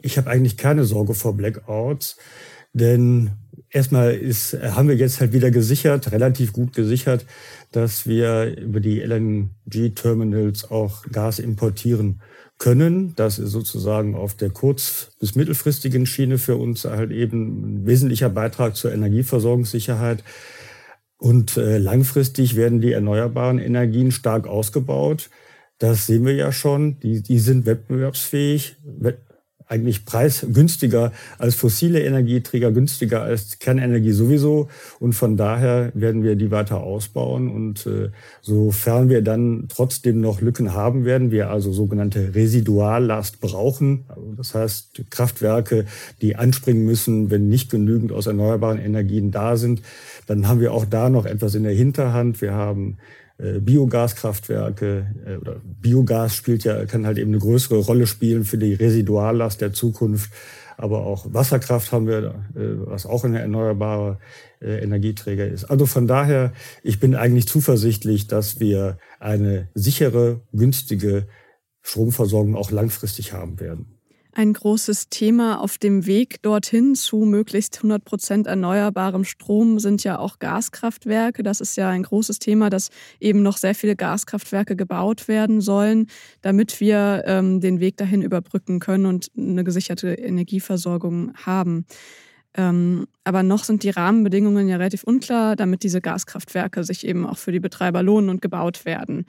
Ich 0.00 0.16
habe 0.16 0.30
eigentlich 0.30 0.56
keine 0.56 0.84
Sorge 0.84 1.14
vor 1.14 1.36
Blackouts, 1.36 2.18
denn 2.72 3.32
erstmal 3.76 4.14
ist, 4.14 4.54
haben 4.54 4.88
wir 4.88 4.96
jetzt 4.96 5.20
halt 5.20 5.32
wieder 5.32 5.50
gesichert, 5.50 6.10
relativ 6.10 6.52
gut 6.52 6.72
gesichert, 6.74 7.26
dass 7.72 8.06
wir 8.06 8.56
über 8.56 8.80
die 8.80 9.00
LNG-Terminals 9.00 10.70
auch 10.70 11.02
Gas 11.12 11.38
importieren 11.38 12.20
können. 12.58 13.14
Das 13.16 13.38
ist 13.38 13.50
sozusagen 13.50 14.14
auf 14.14 14.34
der 14.34 14.50
kurz- 14.50 15.10
bis 15.20 15.34
mittelfristigen 15.34 16.06
Schiene 16.06 16.38
für 16.38 16.56
uns 16.56 16.84
halt 16.84 17.10
eben 17.10 17.82
ein 17.82 17.86
wesentlicher 17.86 18.30
Beitrag 18.30 18.76
zur 18.76 18.92
Energieversorgungssicherheit. 18.92 20.24
Und 21.18 21.56
äh, 21.56 21.78
langfristig 21.78 22.56
werden 22.56 22.80
die 22.80 22.92
erneuerbaren 22.92 23.58
Energien 23.58 24.10
stark 24.10 24.46
ausgebaut. 24.46 25.30
Das 25.78 26.06
sehen 26.06 26.24
wir 26.24 26.34
ja 26.34 26.52
schon. 26.52 26.98
Die, 27.00 27.22
die 27.22 27.38
sind 27.38 27.66
wettbewerbsfähig, 27.66 28.76
eigentlich 29.68 30.04
preisgünstiger 30.04 31.12
als 31.38 31.56
fossile 31.56 32.00
Energieträger, 32.00 32.70
günstiger 32.70 33.22
als 33.22 33.58
Kernenergie 33.58 34.12
sowieso. 34.12 34.68
Und 35.00 35.14
von 35.14 35.36
daher 35.36 35.90
werden 35.94 36.22
wir 36.22 36.36
die 36.36 36.50
weiter 36.50 36.80
ausbauen. 36.80 37.48
Und 37.48 37.86
äh, 37.86 38.10
sofern 38.42 39.08
wir 39.08 39.22
dann 39.22 39.66
trotzdem 39.68 40.20
noch 40.20 40.40
Lücken 40.40 40.72
haben 40.72 41.04
werden, 41.04 41.30
wir 41.30 41.50
also 41.50 41.72
sogenannte 41.72 42.34
Residuallast 42.34 43.40
brauchen, 43.40 44.04
also 44.08 44.34
das 44.36 44.54
heißt 44.54 45.02
Kraftwerke, 45.10 45.86
die 46.22 46.36
anspringen 46.36 46.84
müssen, 46.84 47.30
wenn 47.30 47.48
nicht 47.48 47.70
genügend 47.70 48.12
aus 48.12 48.26
erneuerbaren 48.26 48.78
Energien 48.78 49.30
da 49.30 49.56
sind, 49.56 49.82
dann 50.26 50.46
haben 50.46 50.60
wir 50.60 50.72
auch 50.72 50.84
da 50.84 51.10
noch 51.10 51.26
etwas 51.26 51.54
in 51.54 51.64
der 51.64 51.72
Hinterhand. 51.72 52.40
Wir 52.40 52.52
haben 52.52 52.98
Biogaskraftwerke 53.60 55.06
äh, 55.26 55.36
oder 55.36 55.60
Biogas 55.62 56.34
spielt 56.34 56.64
ja, 56.64 56.86
kann 56.86 57.06
halt 57.06 57.18
eben 57.18 57.30
eine 57.30 57.40
größere 57.40 57.78
Rolle 57.78 58.06
spielen 58.06 58.44
für 58.44 58.58
die 58.58 58.74
Residuallast 58.74 59.60
der 59.60 59.72
Zukunft. 59.72 60.30
Aber 60.78 61.06
auch 61.06 61.26
Wasserkraft 61.32 61.92
haben 61.92 62.06
wir, 62.06 62.18
äh, 62.54 62.86
was 62.86 63.06
auch 63.06 63.24
eine 63.24 63.40
erneuerbare 63.40 64.18
Energieträger 64.58 65.46
ist. 65.46 65.64
Also 65.64 65.84
von 65.84 66.06
daher, 66.06 66.50
ich 66.82 66.98
bin 66.98 67.14
eigentlich 67.14 67.46
zuversichtlich, 67.46 68.26
dass 68.26 68.58
wir 68.58 68.96
eine 69.20 69.68
sichere, 69.74 70.40
günstige 70.54 71.26
Stromversorgung 71.82 72.56
auch 72.56 72.70
langfristig 72.70 73.34
haben 73.34 73.60
werden. 73.60 73.95
Ein 74.38 74.52
großes 74.52 75.08
Thema 75.08 75.62
auf 75.62 75.78
dem 75.78 76.04
Weg 76.04 76.42
dorthin 76.42 76.94
zu 76.94 77.20
möglichst 77.20 77.78
100 77.78 78.04
Prozent 78.04 78.46
erneuerbarem 78.46 79.24
Strom 79.24 79.78
sind 79.78 80.04
ja 80.04 80.18
auch 80.18 80.38
Gaskraftwerke. 80.40 81.42
Das 81.42 81.62
ist 81.62 81.74
ja 81.78 81.88
ein 81.88 82.02
großes 82.02 82.38
Thema, 82.38 82.68
dass 82.68 82.90
eben 83.18 83.40
noch 83.40 83.56
sehr 83.56 83.74
viele 83.74 83.96
Gaskraftwerke 83.96 84.76
gebaut 84.76 85.26
werden 85.26 85.62
sollen, 85.62 86.08
damit 86.42 86.80
wir 86.80 87.22
ähm, 87.24 87.62
den 87.62 87.80
Weg 87.80 87.96
dahin 87.96 88.20
überbrücken 88.20 88.78
können 88.78 89.06
und 89.06 89.30
eine 89.38 89.64
gesicherte 89.64 90.08
Energieversorgung 90.12 91.32
haben. 91.46 91.86
Ähm, 92.52 93.06
aber 93.24 93.42
noch 93.42 93.64
sind 93.64 93.84
die 93.84 93.90
Rahmenbedingungen 93.90 94.68
ja 94.68 94.76
relativ 94.76 95.04
unklar, 95.04 95.56
damit 95.56 95.82
diese 95.82 96.02
Gaskraftwerke 96.02 96.84
sich 96.84 97.06
eben 97.06 97.24
auch 97.24 97.38
für 97.38 97.52
die 97.52 97.60
Betreiber 97.60 98.02
lohnen 98.02 98.28
und 98.28 98.42
gebaut 98.42 98.84
werden. 98.84 99.24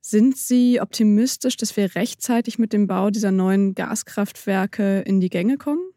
Sind 0.00 0.36
Sie 0.36 0.80
optimistisch, 0.80 1.56
dass 1.56 1.76
wir 1.76 1.94
rechtzeitig 1.94 2.58
mit 2.58 2.72
dem 2.72 2.86
Bau 2.86 3.10
dieser 3.10 3.32
neuen 3.32 3.74
Gaskraftwerke 3.74 5.00
in 5.00 5.20
die 5.20 5.28
Gänge 5.28 5.58
kommen? 5.58 5.90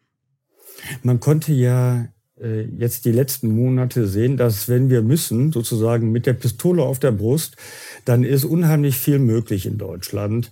Man 1.04 1.20
konnte 1.20 1.54
ja 1.54 2.08
äh, 2.40 2.64
jetzt 2.64 3.06
die 3.06 3.12
letzten 3.12 3.56
Monate 3.56 4.08
sehen, 4.08 4.38
dass 4.38 4.68
wenn 4.68 4.90
wir 4.90 5.02
müssen, 5.02 5.52
sozusagen 5.52 6.12
mit 6.12 6.26
der 6.26 6.34
Pistole 6.34 6.84
auf 6.84 7.00
der 7.00 7.12
Brust, 7.12 7.56
dann 8.06 8.24
ist 8.24 8.44
unheimlich 8.44 8.98
viel 8.98 9.20
möglich 9.20 9.66
in 9.66 9.78
Deutschland. 9.78 10.52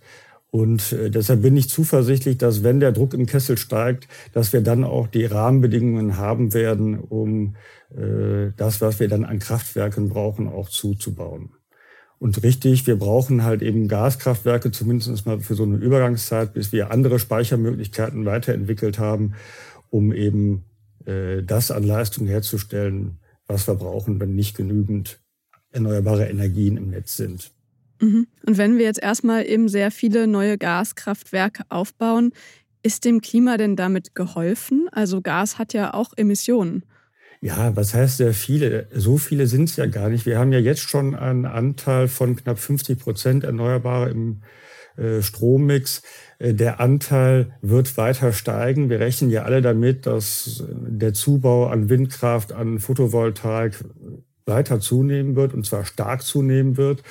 Und 0.49 0.93
äh, 0.93 1.09
deshalb 1.09 1.41
bin 1.41 1.57
ich 1.57 1.69
zuversichtlich, 1.69 2.37
dass 2.37 2.63
wenn 2.63 2.79
der 2.79 2.91
Druck 2.91 3.13
im 3.13 3.25
Kessel 3.25 3.57
steigt, 3.57 4.07
dass 4.33 4.53
wir 4.53 4.61
dann 4.61 4.83
auch 4.83 5.07
die 5.07 5.25
Rahmenbedingungen 5.25 6.17
haben 6.17 6.53
werden, 6.53 6.99
um 6.99 7.55
äh, 7.95 8.51
das, 8.57 8.79
was 8.81 8.99
wir 8.99 9.07
dann 9.07 9.25
an 9.25 9.39
Kraftwerken 9.39 10.09
brauchen, 10.09 10.47
auch 10.47 10.69
zuzubauen. 10.69 11.51
Und 12.21 12.43
richtig, 12.43 12.85
wir 12.85 12.97
brauchen 12.97 13.43
halt 13.43 13.63
eben 13.63 13.87
Gaskraftwerke, 13.87 14.69
zumindest 14.69 15.25
mal 15.25 15.39
für 15.39 15.55
so 15.55 15.63
eine 15.63 15.77
Übergangszeit, 15.77 16.53
bis 16.53 16.71
wir 16.71 16.91
andere 16.91 17.17
Speichermöglichkeiten 17.17 18.25
weiterentwickelt 18.25 18.99
haben, 18.99 19.33
um 19.89 20.13
eben 20.13 20.63
äh, 21.07 21.41
das 21.41 21.71
an 21.71 21.81
Leistung 21.81 22.27
herzustellen, 22.27 23.17
was 23.47 23.67
wir 23.67 23.73
brauchen, 23.73 24.19
wenn 24.19 24.35
nicht 24.35 24.55
genügend 24.55 25.19
erneuerbare 25.71 26.29
Energien 26.29 26.77
im 26.77 26.91
Netz 26.91 27.17
sind. 27.17 27.53
Mhm. 27.99 28.27
Und 28.45 28.59
wenn 28.59 28.77
wir 28.77 28.85
jetzt 28.85 29.01
erstmal 29.01 29.47
eben 29.47 29.67
sehr 29.67 29.89
viele 29.89 30.27
neue 30.27 30.59
Gaskraftwerke 30.59 31.63
aufbauen, 31.69 32.33
ist 32.83 33.03
dem 33.03 33.21
Klima 33.21 33.57
denn 33.57 33.75
damit 33.75 34.13
geholfen? 34.13 34.87
Also 34.91 35.21
Gas 35.21 35.57
hat 35.57 35.73
ja 35.73 35.95
auch 35.95 36.13
Emissionen. 36.17 36.83
Ja, 37.43 37.75
was 37.75 37.95
heißt 37.95 38.17
sehr 38.17 38.33
viele? 38.35 38.87
So 38.93 39.17
viele 39.17 39.47
sind 39.47 39.67
es 39.69 39.75
ja 39.75 39.87
gar 39.87 40.09
nicht. 40.09 40.27
Wir 40.27 40.37
haben 40.37 40.51
ja 40.53 40.59
jetzt 40.59 40.81
schon 40.81 41.15
einen 41.15 41.45
Anteil 41.45 42.07
von 42.07 42.35
knapp 42.35 42.59
50 42.59 42.99
Prozent 42.99 43.43
Erneuerbare 43.43 44.11
im 44.11 44.43
äh, 44.95 45.23
Strommix. 45.23 46.03
Äh, 46.37 46.53
der 46.53 46.79
Anteil 46.79 47.53
wird 47.63 47.97
weiter 47.97 48.31
steigen. 48.31 48.91
Wir 48.91 48.99
rechnen 48.99 49.31
ja 49.31 49.41
alle 49.41 49.63
damit, 49.63 50.05
dass 50.05 50.63
der 50.69 51.15
Zubau 51.15 51.65
an 51.65 51.89
Windkraft, 51.89 52.53
an 52.53 52.79
Photovoltaik 52.79 53.83
weiter 54.45 54.79
zunehmen 54.79 55.35
wird 55.35 55.55
und 55.55 55.65
zwar 55.65 55.83
stark 55.85 56.21
zunehmen 56.21 56.77
wird. 56.77 57.01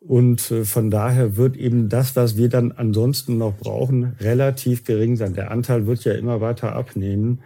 Und 0.00 0.50
äh, 0.50 0.64
von 0.64 0.90
daher 0.90 1.36
wird 1.36 1.56
eben 1.56 1.88
das, 1.88 2.16
was 2.16 2.36
wir 2.36 2.48
dann 2.48 2.72
ansonsten 2.72 3.38
noch 3.38 3.56
brauchen, 3.56 4.16
relativ 4.18 4.82
gering 4.82 5.14
sein. 5.14 5.34
Der 5.34 5.52
Anteil 5.52 5.86
wird 5.86 6.02
ja 6.02 6.14
immer 6.14 6.40
weiter 6.40 6.74
abnehmen. 6.74 7.42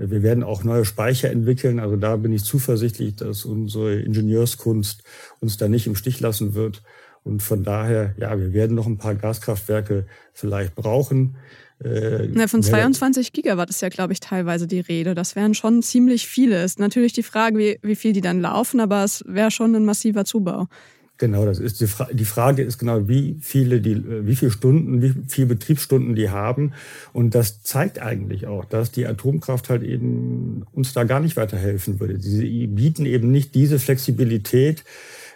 Wir 0.00 0.22
werden 0.22 0.42
auch 0.42 0.64
neue 0.64 0.84
Speicher 0.84 1.30
entwickeln. 1.30 1.78
Also 1.78 1.96
da 1.96 2.16
bin 2.16 2.32
ich 2.32 2.44
zuversichtlich, 2.44 3.16
dass 3.16 3.44
unsere 3.44 4.00
Ingenieurskunst 4.00 5.02
uns 5.40 5.56
da 5.58 5.68
nicht 5.68 5.86
im 5.86 5.94
Stich 5.94 6.20
lassen 6.20 6.54
wird. 6.54 6.82
Und 7.22 7.42
von 7.42 7.64
daher, 7.64 8.14
ja, 8.18 8.38
wir 8.38 8.54
werden 8.54 8.74
noch 8.74 8.86
ein 8.86 8.96
paar 8.96 9.14
Gaskraftwerke 9.14 10.06
vielleicht 10.32 10.74
brauchen. 10.74 11.36
Äh, 11.84 12.28
Na, 12.32 12.46
von 12.46 12.62
22 12.62 13.32
Gigawatt 13.32 13.68
ist 13.70 13.82
ja, 13.82 13.90
glaube 13.90 14.12
ich, 14.12 14.20
teilweise 14.20 14.66
die 14.66 14.80
Rede. 14.80 15.14
Das 15.14 15.36
wären 15.36 15.54
schon 15.54 15.82
ziemlich 15.82 16.26
viele. 16.26 16.64
Ist 16.64 16.78
natürlich 16.78 17.12
die 17.12 17.22
Frage, 17.22 17.58
wie, 17.58 17.78
wie 17.82 17.96
viel 17.96 18.12
die 18.12 18.20
dann 18.20 18.40
laufen, 18.40 18.80
aber 18.80 19.04
es 19.04 19.22
wäre 19.26 19.50
schon 19.50 19.74
ein 19.74 19.84
massiver 19.84 20.24
Zubau. 20.24 20.66
Genau, 21.20 21.44
das 21.44 21.58
ist 21.58 21.82
die, 21.82 21.86
Fra 21.86 22.08
die 22.10 22.24
Frage 22.24 22.62
ist 22.62 22.78
genau, 22.78 23.06
wie 23.06 23.36
viele 23.42 23.82
die, 23.82 24.02
wie 24.26 24.34
viele 24.34 24.50
Stunden, 24.50 25.02
wie 25.02 25.12
viele 25.28 25.48
Betriebsstunden 25.48 26.14
die 26.14 26.30
haben. 26.30 26.72
Und 27.12 27.34
das 27.34 27.62
zeigt 27.62 27.98
eigentlich 28.00 28.46
auch, 28.46 28.64
dass 28.64 28.90
die 28.90 29.06
Atomkraft 29.06 29.68
halt 29.68 29.82
eben 29.82 30.64
uns 30.72 30.94
da 30.94 31.04
gar 31.04 31.20
nicht 31.20 31.36
weiterhelfen 31.36 32.00
würde. 32.00 32.18
Sie 32.18 32.66
bieten 32.68 33.04
eben 33.04 33.30
nicht 33.30 33.54
diese 33.54 33.78
Flexibilität. 33.78 34.82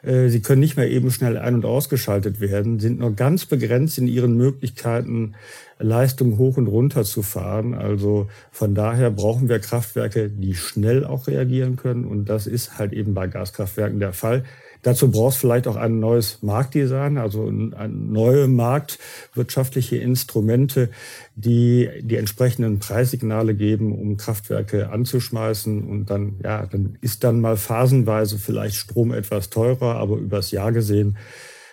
Äh, 0.03 0.31
sie 0.31 0.41
können 0.41 0.61
nicht 0.61 0.79
mehr 0.79 0.91
eben 0.91 1.11
schnell 1.11 1.37
ein- 1.37 1.57
und 1.57 1.67
ausgeschaltet 1.67 2.41
werden, 2.41 2.81
sind 2.81 3.01
nur 3.01 3.15
ganz 3.15 3.45
begrenzt 3.45 3.99
in 3.99 4.09
ihren 4.09 4.39
Möglichkeiten, 4.39 5.35
Leistung 5.79 6.39
hoch 6.39 6.57
und 6.57 6.67
runter 6.67 7.05
zu 7.05 7.21
fahren. 7.21 7.75
Also 7.75 8.29
von 8.53 8.75
daher 8.75 9.11
brauchen 9.11 9.51
wir 9.51 9.59
Kraftwerke, 9.59 10.31
die 10.31 10.55
schnell 10.55 11.05
auch 11.05 11.27
reagieren 11.27 11.77
können. 11.77 12.07
Und 12.07 12.31
das 12.31 12.47
ist 12.47 12.79
halt 12.79 12.95
eben 12.95 13.13
bei 13.13 13.27
Gaskraftwerken 13.27 14.01
der 14.01 14.15
Fall. 14.15 14.45
Dazu 14.85 15.11
brauchst 15.11 15.39
vielleicht 15.39 15.67
auch 15.67 15.77
ein 15.77 15.99
neues 15.99 16.43
Marktdesign, 16.43 17.17
also 17.17 17.51
neue 17.51 18.49
marktwirtschaftliche 18.49 19.97
Instrumente, 19.97 20.91
die 21.35 21.89
die 22.03 22.17
entsprechenden 22.17 22.81
Preissignale 22.81 23.55
geben, 23.55 23.99
um 23.99 24.19
Kraftwerke 24.19 24.91
anzuschmeißen. 24.91 25.83
Und 25.85 26.11
dann, 26.11 26.39
ja, 26.45 26.67
dann 26.67 26.99
ist 27.01 27.25
dann 27.25 27.41
mal 27.41 27.57
phasenweise 27.57 28.39
vielleicht 28.39 28.77
Strom 28.77 29.13
etwas 29.13 29.49
teurer, 29.49 29.97
aber 29.97 30.19
übers 30.19 30.51
Jahr 30.51 30.71
gesehen 30.71 31.17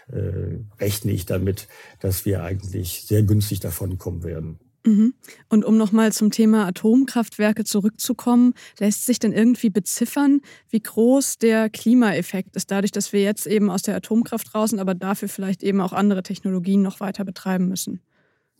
äh, 0.10 0.60
rechne 0.80 1.12
ich 1.12 1.26
damit, 1.26 1.68
dass 2.00 2.26
wir 2.26 2.44
eigentlich 2.44 3.04
sehr 3.06 3.24
günstig 3.24 3.60
davon 3.60 3.98
kommen 3.98 4.24
werden. 4.24 4.60
Mhm. 4.86 5.14
Und 5.50 5.64
um 5.64 5.78
nochmal 5.78 6.12
zum 6.12 6.32
Thema 6.32 6.66
Atomkraftwerke 6.66 7.64
zurückzukommen, 7.64 8.54
lässt 8.80 9.06
sich 9.06 9.20
denn 9.20 9.32
irgendwie 9.32 9.70
beziffern, 9.70 10.42
wie 10.70 10.82
groß 10.82 11.38
der 11.38 11.70
Klimaeffekt 11.70 12.56
ist, 12.56 12.72
dadurch, 12.72 12.92
dass 12.92 13.14
wir 13.14 13.22
jetzt 13.22 13.46
eben 13.46 13.70
aus 13.70 13.84
der 13.84 13.96
Atomkraft 13.96 14.56
raus 14.56 14.74
aber 14.74 14.96
dafür 14.96 15.28
vielleicht 15.28 15.64
eben 15.64 15.82
auch 15.82 15.94
andere 15.94 16.24
Technologien 16.24 16.82
noch 16.82 17.00
weiter 17.00 17.26
betreiben 17.26 17.68
müssen? 17.68 18.00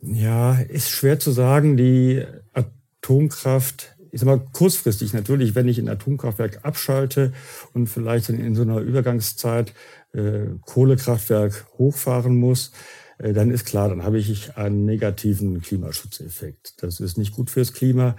Ja, 0.02 0.60
ist 0.60 0.90
schwer 0.90 1.20
zu 1.20 1.32
sagen. 1.32 1.78
Die 1.78 2.26
Atomkraft 2.54 3.96
ich 4.12 4.20
sag 4.20 4.28
mal, 4.28 4.42
kurzfristig 4.52 5.14
natürlich, 5.14 5.56
wenn 5.56 5.68
ich 5.68 5.80
ein 5.80 5.88
Atomkraftwerk 5.88 6.60
abschalte 6.64 7.32
und 7.74 7.88
vielleicht 7.88 8.30
in, 8.30 8.56
so 8.56 8.62
einer 8.64 8.80
Übergangszeit 8.80 9.74
äh, 10.14 10.48
Kohlekraftwerk 10.66 11.66
hochfahren 11.78 12.36
muss, 12.36 12.74
dann 13.22 13.52
ist 13.52 13.66
klar, 13.66 13.90
dann 13.90 14.04
habe 14.04 14.18
ich 14.18 14.58
einen 14.58 14.86
negativen 14.86 15.62
Klimaschutzeffekt. 15.62 16.82
Das 16.82 17.00
ist 17.00 17.18
nicht 17.18 17.34
gut 17.34 17.50
fürs 17.50 17.74
Klima. 17.74 18.16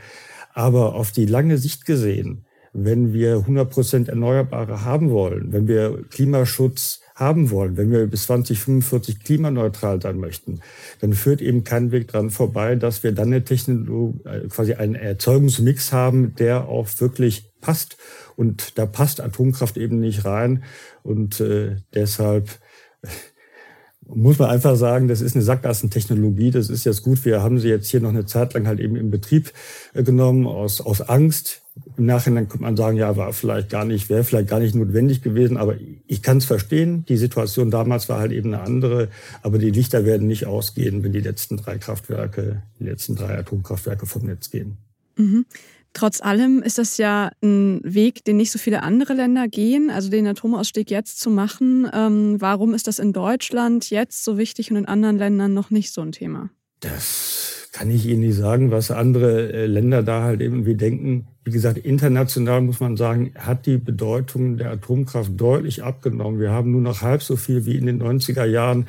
Aber 0.54 0.94
auf 0.94 1.12
die 1.12 1.26
lange 1.26 1.58
Sicht 1.58 1.86
gesehen, 1.86 2.44
wenn 2.72 3.12
wir 3.12 3.36
100 3.38 3.70
Prozent 3.70 4.08
Erneuerbare 4.08 4.84
haben 4.84 5.10
wollen, 5.10 5.52
wenn 5.52 5.68
wir 5.68 6.04
Klimaschutz 6.08 7.00
haben 7.14 7.50
wollen, 7.50 7.76
wenn 7.76 7.90
wir 7.90 8.06
bis 8.06 8.24
2045 8.24 9.20
klimaneutral 9.20 10.00
sein 10.00 10.18
möchten, 10.18 10.60
dann 11.00 11.12
führt 11.12 11.42
eben 11.42 11.64
kein 11.64 11.92
Weg 11.92 12.08
dran 12.08 12.30
vorbei, 12.30 12.76
dass 12.76 13.02
wir 13.02 13.12
dann 13.12 13.28
eine 13.28 13.44
Technologie, 13.44 14.18
äh, 14.24 14.48
quasi 14.48 14.74
einen 14.74 14.94
Erzeugungsmix 14.94 15.92
haben, 15.92 16.34
der 16.36 16.68
auch 16.68 16.88
wirklich 16.98 17.52
passt. 17.60 17.98
Und 18.36 18.78
da 18.78 18.86
passt 18.86 19.20
Atomkraft 19.20 19.76
eben 19.76 20.00
nicht 20.00 20.24
rein. 20.24 20.64
Und 21.02 21.40
äh, 21.40 21.76
deshalb 21.94 22.48
muss 24.14 24.38
man 24.38 24.50
einfach 24.50 24.76
sagen, 24.76 25.08
das 25.08 25.20
ist 25.20 25.34
eine 25.34 25.44
Sackgassentechnologie. 25.44 26.50
Das 26.50 26.68
ist 26.68 26.84
jetzt 26.84 27.02
gut. 27.02 27.24
Wir 27.24 27.42
haben 27.42 27.58
sie 27.58 27.68
jetzt 27.68 27.88
hier 27.88 28.00
noch 28.00 28.10
eine 28.10 28.26
Zeit 28.26 28.54
lang 28.54 28.66
halt 28.66 28.80
eben 28.80 28.96
in 28.96 29.10
Betrieb 29.10 29.52
äh, 29.94 30.02
genommen 30.02 30.46
aus, 30.46 30.80
aus 30.80 31.00
Angst. 31.00 31.62
Im 31.96 32.06
Nachhinein 32.06 32.48
könnte 32.48 32.64
man 32.64 32.76
sagen, 32.76 32.98
ja, 32.98 33.16
war 33.16 33.32
vielleicht 33.32 33.70
gar 33.70 33.84
nicht, 33.84 34.10
wäre 34.10 34.24
vielleicht 34.24 34.48
gar 34.48 34.60
nicht 34.60 34.74
notwendig 34.74 35.22
gewesen. 35.22 35.56
Aber 35.56 35.76
ich 36.06 36.22
kann 36.22 36.38
es 36.38 36.44
verstehen. 36.44 37.04
Die 37.08 37.16
Situation 37.16 37.70
damals 37.70 38.08
war 38.08 38.18
halt 38.18 38.32
eben 38.32 38.52
eine 38.52 38.62
andere. 38.62 39.08
Aber 39.42 39.58
die 39.58 39.70
Lichter 39.70 40.04
werden 40.04 40.26
nicht 40.26 40.46
ausgehen, 40.46 41.02
wenn 41.02 41.12
die 41.12 41.20
letzten 41.20 41.56
drei 41.56 41.78
Kraftwerke, 41.78 42.62
die 42.78 42.84
letzten 42.84 43.16
drei 43.16 43.38
Atomkraftwerke 43.38 44.06
vom 44.06 44.26
Netz 44.26 44.50
gehen. 44.50 44.78
Mhm. 45.16 45.46
Trotz 45.94 46.20
allem 46.22 46.62
ist 46.62 46.78
das 46.78 46.96
ja 46.96 47.30
ein 47.42 47.80
Weg, 47.84 48.24
den 48.24 48.38
nicht 48.38 48.50
so 48.50 48.58
viele 48.58 48.82
andere 48.82 49.12
Länder 49.12 49.46
gehen, 49.48 49.90
also 49.90 50.10
den 50.10 50.26
Atomausstieg 50.26 50.90
jetzt 50.90 51.20
zu 51.20 51.30
machen. 51.30 51.88
Ähm, 51.92 52.40
warum 52.40 52.72
ist 52.72 52.86
das 52.86 52.98
in 52.98 53.12
Deutschland 53.12 53.90
jetzt 53.90 54.24
so 54.24 54.38
wichtig 54.38 54.70
und 54.70 54.78
in 54.78 54.86
anderen 54.86 55.18
Ländern 55.18 55.52
noch 55.52 55.70
nicht 55.70 55.92
so 55.92 56.00
ein 56.00 56.12
Thema? 56.12 56.50
Das 56.80 57.68
kann 57.72 57.90
ich 57.90 58.06
Ihnen 58.06 58.20
nicht 58.20 58.36
sagen, 58.36 58.70
was 58.70 58.90
andere 58.90 59.52
äh, 59.52 59.66
Länder 59.66 60.02
da 60.02 60.22
halt 60.22 60.40
irgendwie 60.40 60.74
denken. 60.74 61.26
Wie 61.44 61.50
gesagt, 61.50 61.78
international 61.78 62.60
muss 62.60 62.80
man 62.80 62.96
sagen, 62.96 63.32
hat 63.36 63.66
die 63.66 63.78
Bedeutung 63.78 64.56
der 64.56 64.70
Atomkraft 64.70 65.32
deutlich 65.36 65.82
abgenommen. 65.82 66.40
Wir 66.40 66.50
haben 66.50 66.70
nur 66.70 66.80
noch 66.80 67.02
halb 67.02 67.22
so 67.22 67.36
viel 67.36 67.66
wie 67.66 67.76
in 67.76 67.86
den 67.86 68.02
90er 68.02 68.44
Jahren 68.44 68.86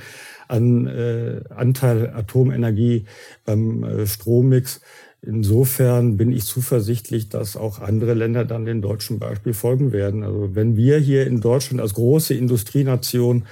an 0.47 0.87
äh, 0.87 1.41
Anteil 1.49 2.11
Atomenergie 2.13 3.05
beim 3.45 3.83
äh, 3.83 4.05
Strommix. 4.05 4.81
Insofern 5.25 6.17
bin 6.17 6.33
ich 6.33 6.43
zuversichtlich, 6.43 7.29
dass 7.29 7.55
auch 7.55 7.79
andere 7.79 8.13
Länder 8.13 8.43
dann 8.43 8.65
dem 8.65 8.81
deutschen 8.81 9.19
Beispiel 9.19 9.53
folgen 9.53 9.93
werden. 9.93 10.21
Also 10.21 10.53
wenn 10.53 10.75
wir 10.75 10.97
hier 10.97 11.25
in 11.27 11.39
Deutschland 11.39 11.79
als 11.79 11.93
große 11.93 12.33
Industrienation, 12.33 13.45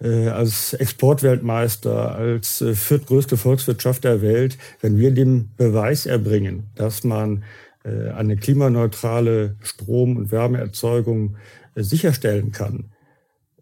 äh, 0.00 0.28
als 0.28 0.72
Exportweltmeister, 0.72 2.14
als 2.14 2.62
äh, 2.62 2.74
viertgrößte 2.74 3.36
Volkswirtschaft 3.36 4.04
der 4.04 4.22
Welt, 4.22 4.56
wenn 4.80 4.96
wir 4.96 5.10
den 5.10 5.50
Beweis 5.58 6.06
erbringen, 6.06 6.70
dass 6.76 7.04
man 7.04 7.44
äh, 7.84 8.10
eine 8.12 8.38
klimaneutrale 8.38 9.56
Strom- 9.60 10.16
und 10.16 10.32
Wärmeerzeugung 10.32 11.36
äh, 11.74 11.82
sicherstellen 11.82 12.52
kann 12.52 12.86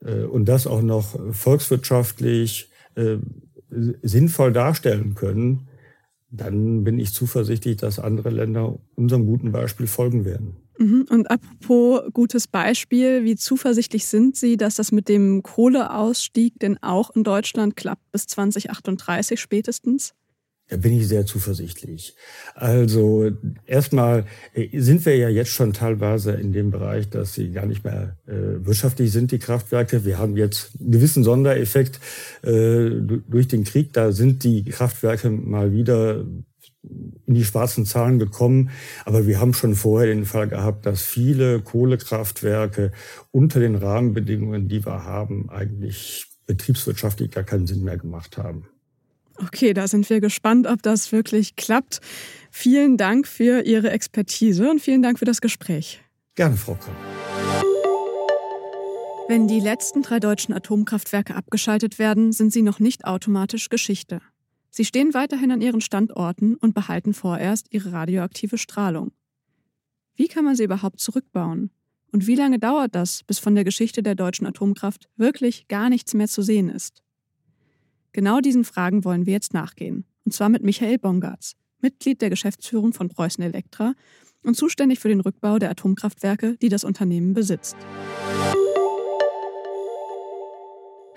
äh, 0.04 0.22
und 0.22 0.44
das 0.44 0.68
auch 0.68 0.82
noch 0.82 1.18
volkswirtschaftlich 1.32 2.70
äh, 2.94 3.16
sinnvoll 4.02 4.52
darstellen 4.52 5.16
können, 5.16 5.66
dann 6.36 6.84
bin 6.84 6.98
ich 6.98 7.12
zuversichtlich, 7.12 7.76
dass 7.76 7.98
andere 7.98 8.30
Länder 8.30 8.78
unserem 8.96 9.26
guten 9.26 9.52
Beispiel 9.52 9.86
folgen 9.86 10.24
werden. 10.24 10.56
Mhm. 10.78 11.06
Und 11.08 11.30
apropos 11.30 12.02
gutes 12.12 12.48
Beispiel, 12.48 13.24
wie 13.24 13.36
zuversichtlich 13.36 14.06
sind 14.06 14.36
Sie, 14.36 14.56
dass 14.56 14.74
das 14.74 14.90
mit 14.90 15.08
dem 15.08 15.42
Kohleausstieg 15.42 16.58
denn 16.58 16.82
auch 16.82 17.10
in 17.14 17.22
Deutschland 17.22 17.76
klappt 17.76 18.10
bis 18.10 18.26
2038 18.26 19.40
spätestens? 19.40 20.14
Da 20.68 20.78
bin 20.78 20.98
ich 20.98 21.06
sehr 21.08 21.26
zuversichtlich. 21.26 22.16
Also 22.54 23.30
erstmal 23.66 24.24
äh, 24.54 24.80
sind 24.80 25.04
wir 25.04 25.14
ja 25.16 25.28
jetzt 25.28 25.50
schon 25.50 25.74
teilweise 25.74 26.32
in 26.32 26.52
dem 26.52 26.70
Bereich, 26.70 27.10
dass 27.10 27.34
sie 27.34 27.50
gar 27.50 27.66
nicht 27.66 27.84
mehr 27.84 28.16
äh, 28.26 28.64
wirtschaftlich 28.64 29.12
sind, 29.12 29.30
die 29.30 29.38
Kraftwerke. 29.38 30.06
Wir 30.06 30.18
haben 30.18 30.38
jetzt 30.38 30.80
einen 30.80 30.90
gewissen 30.90 31.22
Sondereffekt 31.22 32.00
äh, 32.42 32.90
durch 33.28 33.46
den 33.46 33.64
Krieg. 33.64 33.92
Da 33.92 34.12
sind 34.12 34.42
die 34.42 34.64
Kraftwerke 34.64 35.28
mal 35.28 35.72
wieder 35.72 36.24
in 37.26 37.34
die 37.34 37.44
schwarzen 37.44 37.84
Zahlen 37.84 38.18
gekommen. 38.18 38.70
Aber 39.04 39.26
wir 39.26 39.40
haben 39.40 39.52
schon 39.52 39.74
vorher 39.74 40.14
den 40.14 40.24
Fall 40.24 40.48
gehabt, 40.48 40.86
dass 40.86 41.02
viele 41.02 41.60
Kohlekraftwerke 41.60 42.92
unter 43.30 43.60
den 43.60 43.74
Rahmenbedingungen, 43.74 44.68
die 44.68 44.84
wir 44.84 45.04
haben, 45.04 45.50
eigentlich 45.50 46.26
betriebswirtschaftlich 46.46 47.30
gar 47.30 47.44
keinen 47.44 47.66
Sinn 47.66 47.84
mehr 47.84 47.98
gemacht 47.98 48.38
haben. 48.38 48.66
Okay, 49.38 49.74
da 49.74 49.88
sind 49.88 50.08
wir 50.10 50.20
gespannt, 50.20 50.66
ob 50.66 50.82
das 50.82 51.10
wirklich 51.12 51.56
klappt. 51.56 52.00
Vielen 52.50 52.96
Dank 52.96 53.26
für 53.26 53.62
Ihre 53.62 53.90
Expertise 53.90 54.70
und 54.70 54.80
vielen 54.80 55.02
Dank 55.02 55.18
für 55.18 55.24
das 55.24 55.40
Gespräch. 55.40 56.00
Gerne, 56.34 56.56
Frau 56.56 56.74
Kramm. 56.74 56.94
Wenn 59.26 59.48
die 59.48 59.60
letzten 59.60 60.02
drei 60.02 60.20
deutschen 60.20 60.52
Atomkraftwerke 60.52 61.34
abgeschaltet 61.34 61.98
werden, 61.98 62.32
sind 62.32 62.52
sie 62.52 62.60
noch 62.60 62.78
nicht 62.78 63.06
automatisch 63.06 63.70
Geschichte. 63.70 64.20
Sie 64.70 64.84
stehen 64.84 65.14
weiterhin 65.14 65.50
an 65.50 65.62
ihren 65.62 65.80
Standorten 65.80 66.56
und 66.56 66.74
behalten 66.74 67.14
vorerst 67.14 67.68
ihre 67.70 67.92
radioaktive 67.92 68.58
Strahlung. 68.58 69.12
Wie 70.14 70.28
kann 70.28 70.44
man 70.44 70.56
sie 70.56 70.64
überhaupt 70.64 71.00
zurückbauen? 71.00 71.70
Und 72.12 72.26
wie 72.26 72.34
lange 72.34 72.58
dauert 72.58 72.94
das, 72.94 73.22
bis 73.24 73.38
von 73.38 73.54
der 73.54 73.64
Geschichte 73.64 74.02
der 74.02 74.14
deutschen 74.14 74.46
Atomkraft 74.46 75.08
wirklich 75.16 75.68
gar 75.68 75.88
nichts 75.88 76.12
mehr 76.12 76.28
zu 76.28 76.42
sehen 76.42 76.68
ist? 76.68 77.02
Genau 78.14 78.38
diesen 78.38 78.62
Fragen 78.62 79.04
wollen 79.04 79.26
wir 79.26 79.32
jetzt 79.32 79.54
nachgehen. 79.54 80.04
Und 80.24 80.30
zwar 80.30 80.48
mit 80.48 80.62
Michael 80.62 80.98
Bongartz, 80.98 81.54
Mitglied 81.80 82.22
der 82.22 82.30
Geschäftsführung 82.30 82.92
von 82.92 83.08
Preußen 83.08 83.42
Elektra 83.42 83.94
und 84.44 84.56
zuständig 84.56 85.00
für 85.00 85.08
den 85.08 85.18
Rückbau 85.18 85.58
der 85.58 85.68
Atomkraftwerke, 85.70 86.56
die 86.62 86.68
das 86.68 86.84
Unternehmen 86.84 87.34
besitzt. 87.34 87.76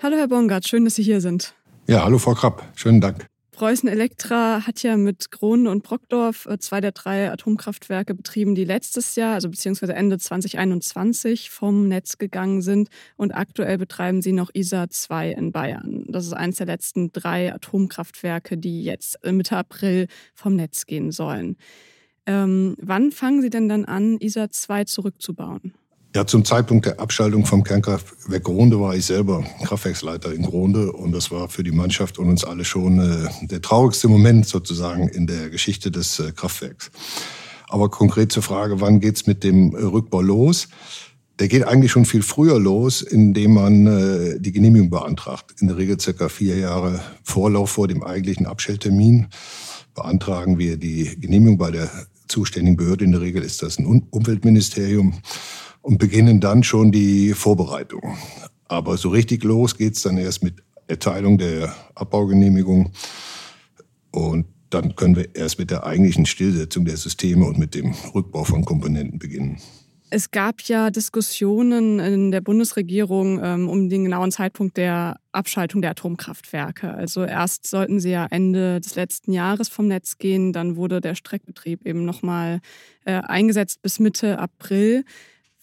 Hallo 0.02 0.16
Herr 0.16 0.26
Bongartz, 0.26 0.68
schön, 0.68 0.84
dass 0.84 0.96
Sie 0.96 1.04
hier 1.04 1.20
sind. 1.20 1.54
Ja, 1.86 2.02
hallo 2.02 2.18
Frau 2.18 2.34
Krapp, 2.34 2.64
schönen 2.74 3.00
Dank. 3.00 3.28
Preußen 3.58 3.88
Elektra 3.88 4.68
hat 4.68 4.84
ja 4.84 4.96
mit 4.96 5.32
Kronen 5.32 5.66
und 5.66 5.82
Brockdorf 5.82 6.46
äh, 6.46 6.60
zwei 6.60 6.80
der 6.80 6.92
drei 6.92 7.32
Atomkraftwerke 7.32 8.14
betrieben, 8.14 8.54
die 8.54 8.64
letztes 8.64 9.16
Jahr, 9.16 9.34
also 9.34 9.48
beziehungsweise 9.48 9.94
Ende 9.94 10.16
2021 10.16 11.50
vom 11.50 11.88
Netz 11.88 12.18
gegangen 12.18 12.62
sind. 12.62 12.88
Und 13.16 13.32
aktuell 13.32 13.76
betreiben 13.76 14.22
sie 14.22 14.30
noch 14.30 14.50
ISA 14.54 14.88
2 14.88 15.32
in 15.32 15.50
Bayern. 15.50 16.04
Das 16.06 16.24
ist 16.24 16.34
eines 16.34 16.58
der 16.58 16.66
letzten 16.66 17.10
drei 17.10 17.52
Atomkraftwerke, 17.52 18.58
die 18.58 18.84
jetzt 18.84 19.18
Mitte 19.24 19.56
April 19.56 20.06
vom 20.34 20.54
Netz 20.54 20.86
gehen 20.86 21.10
sollen. 21.10 21.56
Ähm, 22.26 22.76
wann 22.80 23.10
fangen 23.10 23.42
Sie 23.42 23.50
denn 23.50 23.68
dann 23.68 23.86
an, 23.86 24.18
ISA 24.18 24.50
2 24.50 24.84
zurückzubauen? 24.84 25.74
Ja, 26.14 26.26
zum 26.26 26.42
Zeitpunkt 26.42 26.86
der 26.86 27.00
Abschaltung 27.00 27.44
vom 27.44 27.62
Kernkraftwerk 27.62 28.42
Gronde 28.42 28.80
war 28.80 28.96
ich 28.96 29.04
selber 29.04 29.44
Kraftwerksleiter 29.62 30.32
in 30.32 30.42
Gronde 30.42 30.90
und 30.90 31.12
das 31.12 31.30
war 31.30 31.50
für 31.50 31.62
die 31.62 31.70
Mannschaft 31.70 32.18
und 32.18 32.30
uns 32.30 32.44
alle 32.44 32.64
schon 32.64 32.98
äh, 32.98 33.28
der 33.42 33.60
traurigste 33.60 34.08
Moment 34.08 34.46
sozusagen 34.46 35.08
in 35.08 35.26
der 35.26 35.50
Geschichte 35.50 35.90
des 35.90 36.18
äh, 36.18 36.32
Kraftwerks. 36.32 36.90
Aber 37.68 37.90
konkret 37.90 38.32
zur 38.32 38.42
Frage, 38.42 38.80
wann 38.80 39.00
geht's 39.00 39.26
mit 39.26 39.44
dem 39.44 39.76
äh, 39.76 39.82
Rückbau 39.82 40.22
los? 40.22 40.68
Der 41.40 41.48
geht 41.48 41.64
eigentlich 41.64 41.92
schon 41.92 42.06
viel 42.06 42.22
früher 42.22 42.58
los, 42.58 43.02
indem 43.02 43.52
man 43.52 43.86
äh, 43.86 44.40
die 44.40 44.52
Genehmigung 44.52 44.88
beantragt. 44.88 45.60
In 45.60 45.68
der 45.68 45.76
Regel 45.76 46.00
circa 46.00 46.30
vier 46.30 46.56
Jahre 46.56 47.00
Vorlauf 47.22 47.72
vor 47.72 47.86
dem 47.86 48.02
eigentlichen 48.02 48.46
Abstelltermin 48.46 49.26
beantragen 49.94 50.58
wir 50.58 50.78
die 50.78 51.20
Genehmigung 51.20 51.58
bei 51.58 51.70
der 51.70 51.90
zuständigen 52.28 52.78
Behörde. 52.78 53.04
In 53.04 53.12
der 53.12 53.20
Regel 53.20 53.42
ist 53.42 53.62
das 53.62 53.78
ein 53.78 54.06
Umweltministerium 54.10 55.14
und 55.82 55.98
beginnen 55.98 56.40
dann 56.40 56.62
schon 56.62 56.92
die 56.92 57.32
Vorbereitungen. 57.34 58.16
Aber 58.66 58.96
so 58.96 59.08
richtig 59.08 59.44
los 59.44 59.76
geht's 59.76 60.02
dann 60.02 60.18
erst 60.18 60.42
mit 60.42 60.62
Erteilung 60.86 61.38
der 61.38 61.74
Abbaugenehmigung 61.94 62.92
und 64.10 64.46
dann 64.70 64.96
können 64.96 65.16
wir 65.16 65.34
erst 65.34 65.58
mit 65.58 65.70
der 65.70 65.84
eigentlichen 65.84 66.26
Stillsetzung 66.26 66.84
der 66.84 66.96
Systeme 66.96 67.46
und 67.46 67.58
mit 67.58 67.74
dem 67.74 67.94
Rückbau 68.14 68.44
von 68.44 68.64
Komponenten 68.64 69.18
beginnen. 69.18 69.58
Es 70.10 70.30
gab 70.30 70.62
ja 70.62 70.90
Diskussionen 70.90 71.98
in 71.98 72.30
der 72.30 72.40
Bundesregierung 72.40 73.40
ähm, 73.44 73.68
um 73.68 73.90
den 73.90 74.04
genauen 74.04 74.30
Zeitpunkt 74.30 74.78
der 74.78 75.20
Abschaltung 75.32 75.82
der 75.82 75.90
Atomkraftwerke. 75.90 76.94
Also 76.94 77.24
erst 77.24 77.66
sollten 77.66 78.00
sie 78.00 78.10
ja 78.10 78.26
Ende 78.30 78.80
des 78.80 78.94
letzten 78.94 79.32
Jahres 79.32 79.68
vom 79.68 79.86
Netz 79.86 80.16
gehen, 80.16 80.54
dann 80.54 80.76
wurde 80.76 81.02
der 81.02 81.14
Streckbetrieb 81.14 81.86
eben 81.86 82.06
nochmal 82.06 82.60
äh, 83.04 83.20
eingesetzt 83.20 83.82
bis 83.82 83.98
Mitte 84.00 84.38
April. 84.38 85.04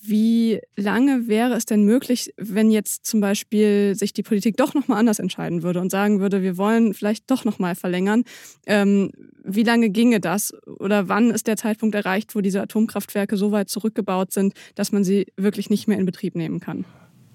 Wie 0.07 0.59
lange 0.75 1.27
wäre 1.27 1.53
es 1.53 1.65
denn 1.65 1.83
möglich, 1.83 2.33
wenn 2.37 2.69
jetzt 2.69 3.05
zum 3.05 3.21
Beispiel 3.21 3.95
sich 3.95 4.13
die 4.13 4.23
Politik 4.23 4.57
doch 4.57 4.73
nochmal 4.73 4.99
anders 4.99 5.19
entscheiden 5.19 5.63
würde 5.63 5.79
und 5.79 5.89
sagen 5.89 6.19
würde, 6.19 6.41
wir 6.41 6.57
wollen 6.57 6.93
vielleicht 6.93 7.31
doch 7.31 7.45
nochmal 7.45 7.75
verlängern? 7.75 8.23
Ähm, 8.65 9.11
wie 9.43 9.63
lange 9.63 9.89
ginge 9.89 10.19
das? 10.19 10.53
Oder 10.65 11.07
wann 11.09 11.31
ist 11.31 11.47
der 11.47 11.57
Zeitpunkt 11.57 11.95
erreicht, 11.95 12.35
wo 12.35 12.41
diese 12.41 12.61
Atomkraftwerke 12.61 13.37
so 13.37 13.51
weit 13.51 13.69
zurückgebaut 13.69 14.31
sind, 14.31 14.53
dass 14.75 14.91
man 14.91 15.03
sie 15.03 15.27
wirklich 15.37 15.69
nicht 15.69 15.87
mehr 15.87 15.97
in 15.97 16.05
Betrieb 16.05 16.35
nehmen 16.35 16.59
kann? 16.59 16.85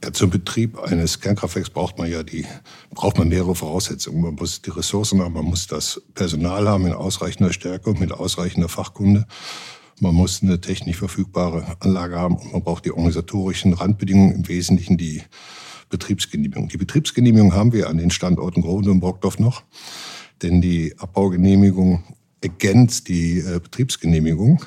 Ja, 0.02 0.12
zum 0.12 0.30
Betrieb 0.30 0.78
eines 0.78 1.20
Kernkraftwerks 1.20 1.70
braucht 1.70 1.98
man 1.98 2.10
ja 2.10 2.22
die, 2.22 2.46
braucht 2.90 3.18
man 3.18 3.28
mehrere 3.28 3.54
Voraussetzungen. 3.54 4.22
Man 4.22 4.34
muss 4.34 4.62
die 4.62 4.70
Ressourcen 4.70 5.20
haben, 5.20 5.34
man 5.34 5.44
muss 5.44 5.66
das 5.66 6.00
Personal 6.14 6.68
haben 6.68 6.86
in 6.86 6.92
ausreichender 6.92 7.52
Stärke 7.52 7.90
und 7.90 8.00
mit 8.00 8.12
ausreichender 8.12 8.68
Fachkunde. 8.68 9.26
Man 10.00 10.14
muss 10.14 10.42
eine 10.42 10.60
technisch 10.60 10.96
verfügbare 10.96 11.76
Anlage 11.80 12.16
haben 12.16 12.36
und 12.36 12.52
man 12.52 12.62
braucht 12.62 12.86
die 12.86 12.90
organisatorischen 12.90 13.74
Randbedingungen, 13.74 14.34
im 14.34 14.48
Wesentlichen 14.48 14.96
die 14.96 15.22
Betriebsgenehmigung. 15.90 16.68
Die 16.68 16.78
Betriebsgenehmigung 16.78 17.52
haben 17.52 17.72
wir 17.74 17.90
an 17.90 17.98
den 17.98 18.10
Standorten 18.10 18.62
Gronde 18.62 18.90
und 18.90 19.00
Brockdorf 19.00 19.38
noch, 19.38 19.62
denn 20.40 20.62
die 20.62 20.94
Abbaugenehmigung 20.98 22.02
ergänzt 22.40 23.08
die 23.08 23.40
äh, 23.40 23.60
Betriebsgenehmigung. 23.60 24.64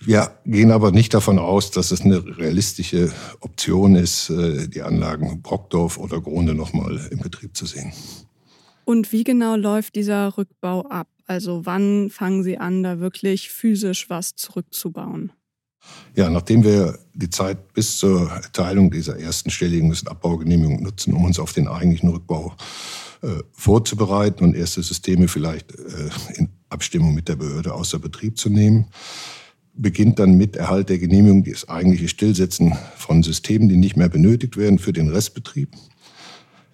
Wir 0.00 0.32
gehen 0.44 0.72
aber 0.72 0.90
nicht 0.90 1.14
davon 1.14 1.38
aus, 1.38 1.70
dass 1.70 1.92
es 1.92 2.00
eine 2.00 2.24
realistische 2.36 3.12
Option 3.38 3.94
ist, 3.94 4.30
äh, 4.30 4.66
die 4.66 4.82
Anlagen 4.82 5.40
Brockdorf 5.42 5.98
oder 5.98 6.20
Gronde 6.20 6.54
nochmal 6.54 7.00
in 7.12 7.18
Betrieb 7.20 7.56
zu 7.56 7.66
sehen. 7.66 7.92
Und 8.84 9.12
wie 9.12 9.22
genau 9.22 9.54
läuft 9.54 9.94
dieser 9.94 10.36
Rückbau 10.36 10.82
ab? 10.88 11.06
Also 11.26 11.64
wann 11.66 12.10
fangen 12.10 12.42
Sie 12.42 12.58
an, 12.58 12.82
da 12.82 12.98
wirklich 12.98 13.50
physisch 13.50 14.10
was 14.10 14.34
zurückzubauen? 14.34 15.32
Ja, 16.14 16.30
nachdem 16.30 16.62
wir 16.62 16.98
die 17.14 17.30
Zeit 17.30 17.72
bis 17.72 17.98
zur 17.98 18.30
Erteilung 18.30 18.90
dieser 18.90 19.18
ersten 19.18 19.50
stelligen 19.50 19.94
Abbaugenehmigung 20.06 20.82
nutzen, 20.82 21.12
um 21.12 21.24
uns 21.24 21.38
auf 21.38 21.52
den 21.52 21.68
eigentlichen 21.68 22.08
Rückbau 22.10 22.54
äh, 23.22 23.42
vorzubereiten 23.52 24.44
und 24.44 24.54
erste 24.54 24.82
Systeme 24.82 25.28
vielleicht 25.28 25.72
äh, 25.72 26.10
in 26.34 26.48
Abstimmung 26.68 27.14
mit 27.14 27.28
der 27.28 27.36
Behörde 27.36 27.74
außer 27.74 27.98
Betrieb 27.98 28.38
zu 28.38 28.48
nehmen, 28.48 28.86
beginnt 29.74 30.18
dann 30.18 30.36
mit 30.36 30.56
Erhalt 30.56 30.88
der 30.88 30.98
Genehmigung 30.98 31.44
das 31.44 31.68
eigentliche 31.68 32.08
Stillsetzen 32.08 32.76
von 32.96 33.22
Systemen, 33.22 33.68
die 33.68 33.76
nicht 33.76 33.96
mehr 33.96 34.08
benötigt 34.08 34.56
werden 34.56 34.78
für 34.78 34.92
den 34.92 35.08
Restbetrieb. 35.08 35.70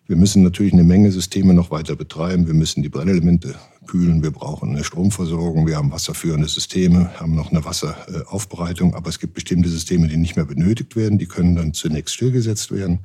Wir 0.09 0.17
müssen 0.17 0.43
natürlich 0.43 0.73
eine 0.73 0.85
Menge 0.85 1.13
Systeme 1.13 1.53
noch 1.53 1.71
weiter 1.71 1.95
betreiben. 1.95 2.47
Wir 2.47 2.55
müssen 2.55 2.83
die 2.83 2.89
Brennelemente 2.89 3.57
kühlen. 3.87 4.23
Wir 4.23 4.31
brauchen 4.31 4.71
eine 4.71 4.83
Stromversorgung. 4.83 5.67
Wir 5.67 5.77
haben 5.77 5.93
wasserführende 5.93 6.49
Systeme, 6.49 7.11
haben 7.21 7.35
noch 7.35 7.51
eine 7.51 7.63
Wasseraufbereitung. 7.63 8.95
Aber 8.95 9.11
es 9.11 9.19
gibt 9.19 9.35
bestimmte 9.35 9.69
Systeme, 9.69 10.09
die 10.09 10.17
nicht 10.17 10.35
mehr 10.35 10.47
benötigt 10.47 10.97
werden. 10.97 11.19
Die 11.19 11.27
können 11.27 11.57
dann 11.57 11.75
zunächst 11.75 12.15
stillgesetzt 12.15 12.73
werden. 12.73 13.01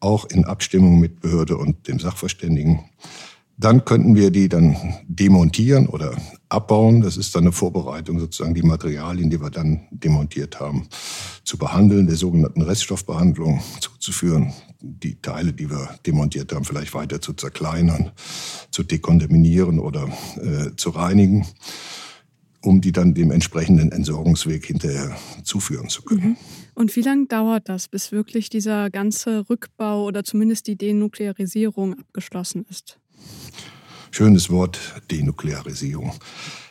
Auch 0.00 0.24
in 0.24 0.44
Abstimmung 0.46 0.98
mit 0.98 1.20
Behörde 1.20 1.56
und 1.56 1.86
dem 1.86 2.00
Sachverständigen. 2.00 2.80
Dann 3.56 3.84
könnten 3.84 4.16
wir 4.16 4.30
die 4.30 4.48
dann 4.48 4.76
demontieren 5.06 5.86
oder 5.86 6.16
abbauen. 6.48 7.02
Das 7.02 7.16
ist 7.16 7.34
dann 7.34 7.44
eine 7.44 7.52
Vorbereitung, 7.52 8.18
sozusagen 8.18 8.54
die 8.54 8.62
Materialien, 8.62 9.30
die 9.30 9.40
wir 9.40 9.50
dann 9.50 9.86
demontiert 9.90 10.58
haben, 10.58 10.88
zu 11.44 11.56
behandeln, 11.56 12.06
der 12.06 12.16
sogenannten 12.16 12.62
Reststoffbehandlung 12.62 13.60
zuzuführen, 13.80 14.52
die 14.80 15.20
Teile, 15.20 15.52
die 15.52 15.70
wir 15.70 15.88
demontiert 16.04 16.52
haben, 16.52 16.64
vielleicht 16.64 16.94
weiter 16.94 17.20
zu 17.20 17.32
zerkleinern, 17.32 18.10
zu 18.70 18.82
dekontaminieren 18.82 19.78
oder 19.78 20.08
äh, 20.36 20.74
zu 20.76 20.90
reinigen, 20.90 21.46
um 22.60 22.80
die 22.80 22.92
dann 22.92 23.14
dem 23.14 23.30
entsprechenden 23.30 23.92
Entsorgungsweg 23.92 24.66
hinterher 24.66 25.16
zuführen 25.44 25.88
zu 25.88 26.02
können. 26.02 26.30
Mhm. 26.30 26.36
Und 26.74 26.96
wie 26.96 27.02
lange 27.02 27.26
dauert 27.26 27.68
das, 27.68 27.88
bis 27.88 28.10
wirklich 28.10 28.48
dieser 28.48 28.90
ganze 28.90 29.48
Rückbau 29.48 30.04
oder 30.04 30.24
zumindest 30.24 30.66
die 30.66 30.76
Denuklearisierung 30.76 31.94
abgeschlossen 31.94 32.66
ist? 32.68 32.98
Schönes 34.10 34.50
Wort, 34.50 34.78
Denuklearisierung. 35.10 36.12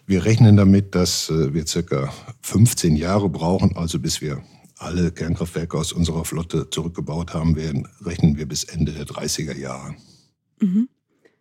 Wir 0.05 0.25
rechnen 0.25 0.57
damit, 0.57 0.95
dass 0.95 1.29
äh, 1.29 1.53
wir 1.53 1.65
circa 1.65 2.13
15 2.41 2.95
Jahre 2.95 3.29
brauchen, 3.29 3.75
also 3.75 3.99
bis 3.99 4.21
wir 4.21 4.43
alle 4.77 5.11
Kernkraftwerke 5.11 5.77
aus 5.77 5.93
unserer 5.93 6.25
Flotte 6.25 6.69
zurückgebaut 6.69 7.33
haben 7.33 7.55
werden, 7.55 7.87
rechnen 8.01 8.37
wir 8.37 8.45
bis 8.45 8.63
Ende 8.65 8.91
der 8.91 9.05
30er 9.05 9.57
Jahre. 9.57 9.95
Mhm. 10.59 10.89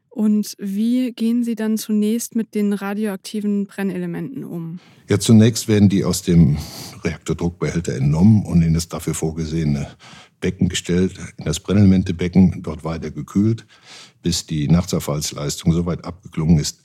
Und 0.08 0.56
wie 0.58 1.12
gehen 1.12 1.42
Sie 1.42 1.54
dann 1.54 1.78
zunächst 1.78 2.36
mit 2.36 2.54
den 2.54 2.74
radioaktiven 2.74 3.64
Brennelementen 3.64 4.44
um? 4.44 4.78
Ja, 5.08 5.18
zunächst 5.18 5.68
werden 5.68 5.88
die 5.88 6.04
aus 6.04 6.22
dem 6.22 6.58
Reaktordruckbehälter 7.02 7.94
entnommen 7.94 8.44
und 8.44 8.60
in 8.60 8.74
das 8.74 8.88
dafür 8.88 9.14
vorgesehene 9.14 9.88
Becken 10.42 10.68
gestellt, 10.68 11.14
in 11.38 11.46
das 11.46 11.60
Brennelementebecken, 11.60 12.62
dort 12.62 12.84
weiter 12.84 13.10
gekühlt, 13.10 13.64
bis 14.22 14.44
die 14.44 14.68
Nachtzerfallsleistung 14.68 15.72
so 15.72 15.86
weit 15.86 16.04
abgeklungen 16.04 16.58
ist, 16.58 16.82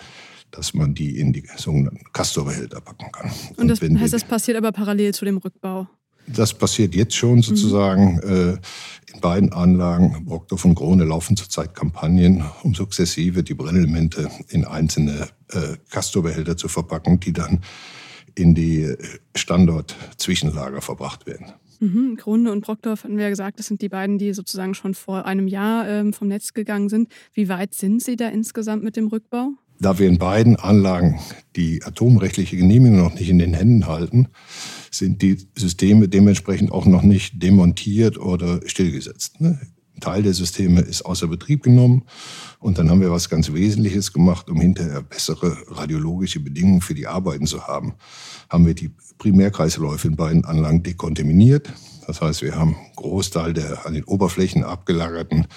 dass 0.52 0.74
man 0.74 0.94
die 0.94 1.20
in 1.20 1.34
die 1.34 1.44
sogenannten 1.58 2.06
Castor-Behälter 2.14 2.80
packen 2.80 3.12
kann. 3.12 3.30
Und, 3.50 3.60
und 3.60 3.68
das 3.68 3.82
heißt, 3.82 4.14
das 4.14 4.24
passiert 4.24 4.56
aber 4.56 4.72
parallel 4.72 5.14
zu 5.14 5.26
dem 5.26 5.38
Rückbau? 5.38 5.90
Das 6.28 6.54
passiert 6.54 6.94
jetzt 6.94 7.16
schon 7.16 7.42
sozusagen. 7.42 8.16
Mhm. 8.16 8.60
in 9.14 9.22
beiden 9.22 9.54
Anlagen, 9.54 10.26
Brockdorf 10.26 10.66
und 10.66 10.76
Krone, 10.76 11.06
laufen 11.06 11.38
zurzeit 11.38 11.74
Kampagnen, 11.74 12.44
um 12.64 12.76
sukzessive 12.76 13.44
die 13.44 13.54
Brennelemente 13.54 14.30
in 14.50 14.66
einzelne 14.66 15.30
äh, 15.52 15.78
Castor-Behälter 15.90 16.58
zu 16.58 16.68
verpacken, 16.68 17.20
die 17.20 17.34
dann 17.34 17.62
in 18.36 18.54
die 18.54 18.94
Standort-Zwischenlager 19.36 20.82
verbracht 20.82 21.26
werden. 21.26 21.54
Mhm, 21.80 22.16
Grunde 22.18 22.52
und 22.52 22.62
Brockdorf 22.62 23.04
hatten 23.04 23.18
wir 23.18 23.26
ja 23.26 23.30
gesagt, 23.30 23.60
das 23.60 23.68
sind 23.68 23.82
die 23.82 23.90
beiden, 23.90 24.18
die 24.18 24.34
sozusagen 24.34 24.74
schon 24.74 24.94
vor 24.94 25.26
einem 25.26 25.48
Jahr 25.48 25.88
ähm, 25.88 26.14
vom 26.14 26.28
Netz 26.28 26.54
gegangen 26.54 26.90
sind. 26.90 27.10
Wie 27.34 27.50
weit 27.50 27.74
sind 27.74 28.02
Sie 28.02 28.16
da 28.16 28.30
insgesamt 28.30 28.84
mit 28.84 28.96
dem 28.96 29.08
Rückbau? 29.08 29.52
Da 29.80 30.00
wir 30.00 30.08
in 30.08 30.18
beiden 30.18 30.56
Anlagen 30.56 31.20
die 31.56 31.84
atomrechtliche 31.84 32.58
Genehmigung 32.58 32.98
noch 32.98 33.14
nicht 33.14 33.30
in 33.30 33.38
den 33.38 33.54
Händen 33.54 33.86
halten, 33.86 34.28
sind 34.90 35.22
die 35.22 35.38
Systeme 35.56 36.10
dementsprechend 36.10 36.72
auch 36.72 36.88
noch 36.88 37.04
nicht 37.04 37.44
demontiert 37.44 38.18
oder 38.18 38.60
stillgesetzt. 38.66 39.40
Ne? 39.40 39.60
Ein 39.98 40.02
Teil 40.02 40.22
der 40.22 40.36
Systeme 40.36 40.82
ist 40.82 41.02
außer 41.02 41.28
Betrieb 41.28 41.64
genommen 41.64 42.04
und 42.60 42.78
dann 42.78 42.92
haben 42.92 43.02
wir 43.02 43.12
was 43.12 43.30
ganz 43.30 43.52
Wesentliches 43.52 44.14
gemacht, 44.14 44.48
um 44.48 44.62
hinterher 44.62 45.02
bessere 45.02 45.58
radiologische 45.70 46.40
Bedingungen 46.40 46.82
für 46.82 46.94
die 46.94 47.08
Arbeiten 47.08 47.48
zu 47.48 47.66
haben. 47.66 47.96
Haben 48.48 48.68
wir 48.68 48.76
die 48.76 48.92
Primärkreisläufe 49.18 50.08
in 50.08 50.16
beiden 50.16 50.46
Anlagen 50.46 50.84
dekontaminiert. 50.84 51.74
Das 52.06 52.22
heißt, 52.22 52.44
wir 52.44 52.56
haben 52.56 52.76
einen 52.76 52.96
Großteil 52.96 53.54
der 53.54 53.88
an 53.88 53.96
den 53.96 54.04
Oberflächen 54.04 54.64
abgelagerten 54.64 55.48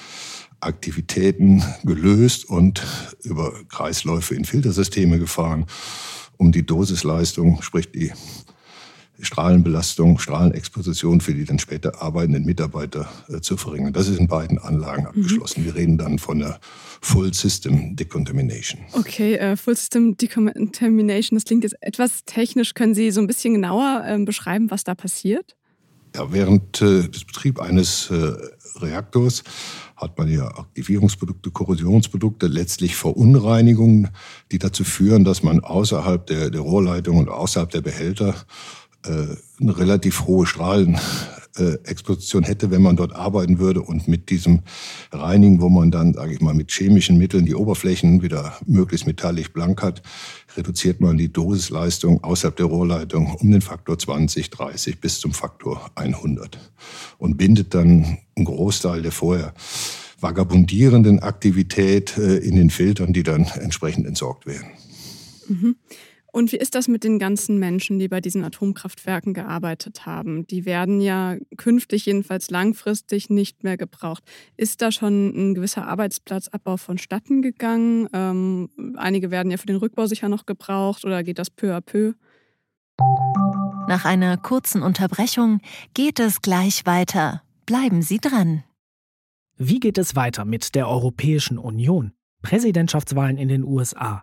Aktivitäten 0.61 1.62
gelöst 1.85 2.48
und 2.48 2.83
über 3.22 3.53
Kreisläufe 3.68 4.35
in 4.35 4.46
Filtersysteme 4.46 5.18
gefahren, 5.18 5.66
um 6.38 6.50
die 6.50 6.64
Dosisleistung, 6.64 7.61
sprich 7.61 7.92
die 7.92 8.11
Strahlenbelastung, 9.22 10.18
Strahlenexposition 10.18 11.20
für 11.20 11.35
die 11.35 11.44
dann 11.44 11.59
später 11.59 12.02
arbeitenden 12.02 12.44
Mitarbeiter 12.44 13.09
äh, 13.28 13.40
zu 13.40 13.56
verringern. 13.56 13.92
Das 13.92 14.09
ist 14.09 14.18
in 14.18 14.28
beiden 14.28 14.59
Anlagen 14.59 15.02
mhm. 15.02 15.09
abgeschlossen. 15.09 15.62
Mhm. 15.62 15.64
Wir 15.66 15.74
reden 15.74 15.98
dann 15.98 16.18
von 16.18 16.38
der 16.38 16.61
Full 17.00 17.33
System 17.35 17.96
Decontamination. 17.96 18.80
Okay, 18.92 19.35
äh, 19.35 19.56
Full 19.56 19.76
System 19.76 20.16
Decontamination, 20.16 21.37
das 21.37 21.44
klingt 21.44 21.64
jetzt 21.64 21.76
etwas 21.80 22.24
technisch. 22.24 22.74
Können 22.74 22.94
Sie 22.94 23.11
so 23.11 23.20
ein 23.20 23.26
bisschen 23.26 23.54
genauer 23.54 24.02
äh, 24.06 24.18
beschreiben, 24.24 24.70
was 24.70 24.85
da 24.85 24.94
passiert? 24.94 25.56
Ja, 26.14 26.33
während 26.33 26.83
äh, 26.83 27.09
des 27.09 27.24
Betriebs 27.24 27.61
eines 27.61 28.11
äh, 28.11 28.33
Reaktors 28.80 29.44
hat 29.96 30.16
man 30.18 30.28
ja 30.28 30.46
Aktivierungsprodukte, 30.46 31.50
Korrosionsprodukte, 31.50 32.46
letztlich 32.46 32.96
Verunreinigungen, 32.96 34.09
die 34.50 34.59
dazu 34.59 34.83
führen, 34.83 35.24
dass 35.24 35.42
man 35.42 35.61
außerhalb 35.61 36.26
der, 36.26 36.50
der 36.50 36.62
Rohrleitung 36.62 37.18
und 37.18 37.28
außerhalb 37.28 37.70
der 37.70 37.83
Behälter 37.83 38.35
eine 39.02 39.78
relativ 39.78 40.26
hohe 40.26 40.46
Strahlenexposition 40.46 42.44
hätte, 42.44 42.70
wenn 42.70 42.82
man 42.82 42.96
dort 42.96 43.14
arbeiten 43.14 43.58
würde 43.58 43.82
und 43.82 44.08
mit 44.08 44.30
diesem 44.30 44.60
Reinigen, 45.10 45.60
wo 45.60 45.68
man 45.68 45.90
dann, 45.90 46.14
sage 46.14 46.34
ich 46.34 46.40
mal, 46.40 46.54
mit 46.54 46.70
chemischen 46.70 47.18
Mitteln 47.18 47.46
die 47.46 47.54
Oberflächen 47.54 48.22
wieder 48.22 48.56
möglichst 48.66 49.06
metallisch 49.06 49.52
blank 49.52 49.82
hat, 49.82 50.02
reduziert 50.56 51.00
man 51.00 51.16
die 51.16 51.32
Dosisleistung 51.32 52.22
außerhalb 52.22 52.56
der 52.56 52.66
Rohrleitung 52.66 53.34
um 53.34 53.50
den 53.50 53.62
Faktor 53.62 53.98
20, 53.98 54.50
30 54.50 55.00
bis 55.00 55.20
zum 55.20 55.32
Faktor 55.32 55.90
100 55.94 56.58
und 57.18 57.36
bindet 57.36 57.74
dann 57.74 58.18
einen 58.36 58.44
Großteil 58.44 59.02
der 59.02 59.12
vorher 59.12 59.54
vagabundierenden 60.20 61.20
Aktivität 61.20 62.16
äh, 62.18 62.36
in 62.36 62.56
den 62.56 62.70
Filtern, 62.70 63.12
die 63.12 63.22
dann 63.22 63.46
entsprechend 63.60 64.06
entsorgt 64.06 64.46
werden. 64.46 64.68
Mhm. 65.48 65.76
Und 66.32 66.52
wie 66.52 66.56
ist 66.56 66.74
das 66.74 66.88
mit 66.88 67.04
den 67.04 67.18
ganzen 67.18 67.58
Menschen, 67.58 67.98
die 67.98 68.08
bei 68.08 68.20
diesen 68.20 68.44
Atomkraftwerken 68.44 69.34
gearbeitet 69.34 70.06
haben? 70.06 70.46
Die 70.46 70.64
werden 70.64 71.00
ja 71.00 71.36
künftig, 71.56 72.06
jedenfalls 72.06 72.50
langfristig, 72.50 73.30
nicht 73.30 73.64
mehr 73.64 73.76
gebraucht. 73.76 74.22
Ist 74.56 74.80
da 74.82 74.92
schon 74.92 75.28
ein 75.28 75.54
gewisser 75.54 75.86
Arbeitsplatzabbau 75.86 76.76
vonstatten 76.76 77.42
gegangen? 77.42 78.08
Ähm, 78.12 78.68
einige 78.96 79.30
werden 79.30 79.50
ja 79.50 79.56
für 79.56 79.66
den 79.66 79.76
Rückbau 79.76 80.06
sicher 80.06 80.28
noch 80.28 80.46
gebraucht 80.46 81.04
oder 81.04 81.22
geht 81.24 81.38
das 81.38 81.50
peu 81.50 81.74
à 81.74 81.80
peu? 81.80 82.14
Nach 83.88 84.04
einer 84.04 84.36
kurzen 84.36 84.82
Unterbrechung 84.82 85.60
geht 85.94 86.20
es 86.20 86.42
gleich 86.42 86.86
weiter. 86.86 87.42
Bleiben 87.66 88.02
Sie 88.02 88.18
dran. 88.18 88.62
Wie 89.56 89.80
geht 89.80 89.98
es 89.98 90.16
weiter 90.16 90.44
mit 90.44 90.74
der 90.74 90.88
Europäischen 90.88 91.58
Union? 91.58 92.12
Präsidentschaftswahlen 92.42 93.36
in 93.36 93.48
den 93.48 93.64
USA. 93.64 94.22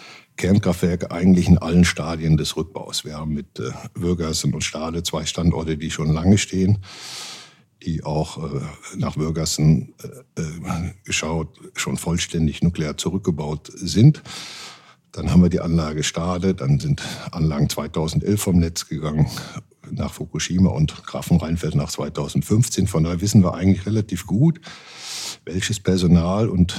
Kernkraftwerke 0.41 1.11
eigentlich 1.11 1.47
in 1.47 1.59
allen 1.59 1.85
Stadien 1.85 2.35
des 2.35 2.57
Rückbaus. 2.57 3.05
Wir 3.05 3.15
haben 3.15 3.35
mit 3.35 3.59
äh, 3.59 3.69
Würgassen 3.93 4.55
und 4.55 4.63
Stade 4.63 5.03
zwei 5.03 5.27
Standorte, 5.27 5.77
die 5.77 5.91
schon 5.91 6.11
lange 6.11 6.39
stehen, 6.39 6.79
die 7.83 8.03
auch 8.03 8.43
äh, 8.43 8.61
nach 8.97 9.17
Würgassen 9.17 9.93
äh, 10.35 10.41
äh, 10.41 10.93
geschaut 11.03 11.59
schon 11.75 11.95
vollständig 11.97 12.63
nuklear 12.63 12.97
zurückgebaut 12.97 13.71
sind. 13.75 14.23
Dann 15.11 15.29
haben 15.29 15.43
wir 15.43 15.49
die 15.49 15.59
Anlage 15.59 16.01
Stade, 16.01 16.55
dann 16.55 16.79
sind 16.79 17.03
Anlagen 17.31 17.69
2011 17.69 18.41
vom 18.41 18.57
Netz 18.57 18.87
gegangen 18.87 19.27
nach 19.91 20.11
Fukushima 20.11 20.71
und 20.71 21.05
Grafenrheinfeld 21.05 21.75
nach 21.75 21.91
2015. 21.91 22.87
Von 22.87 23.03
daher 23.03 23.21
wissen 23.21 23.43
wir 23.43 23.53
eigentlich 23.53 23.85
relativ 23.85 24.25
gut, 24.25 24.59
welches 25.45 25.79
Personal 25.79 26.49
und 26.49 26.75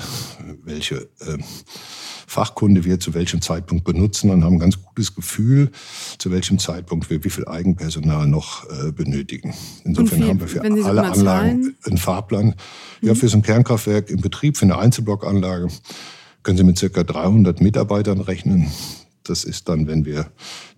welche 0.64 1.08
äh, 1.20 1.38
Fachkunde 2.32 2.84
wir 2.84 2.98
zu 2.98 3.12
welchem 3.12 3.42
Zeitpunkt 3.42 3.84
benutzen 3.84 4.30
und 4.30 4.42
haben 4.42 4.54
ein 4.54 4.58
ganz 4.58 4.82
gutes 4.82 5.14
Gefühl, 5.14 5.70
zu 6.16 6.30
welchem 6.30 6.58
Zeitpunkt 6.58 7.10
wir 7.10 7.22
wie 7.24 7.28
viel 7.28 7.46
Eigenpersonal 7.46 8.26
noch 8.26 8.64
äh, 8.70 8.90
benötigen. 8.90 9.52
Insofern 9.84 10.18
wie, 10.18 10.28
haben 10.28 10.40
wir 10.40 10.48
für 10.48 10.62
alle 10.62 11.02
Anlagen 11.02 11.24
zahlen? 11.24 11.76
einen 11.84 11.98
Fahrplan. 11.98 12.46
Mhm. 12.46 13.08
Ja, 13.08 13.14
für 13.14 13.28
so 13.28 13.36
ein 13.36 13.42
Kernkraftwerk 13.42 14.08
im 14.08 14.22
Betrieb, 14.22 14.56
für 14.56 14.64
eine 14.64 14.78
Einzelblockanlage 14.78 15.68
können 16.42 16.56
Sie 16.56 16.64
mit 16.64 16.78
circa 16.78 17.04
300 17.04 17.60
Mitarbeitern 17.60 18.20
rechnen. 18.22 18.72
Das 19.24 19.44
ist 19.44 19.68
dann, 19.68 19.86
wenn 19.86 20.06
wir 20.06 20.30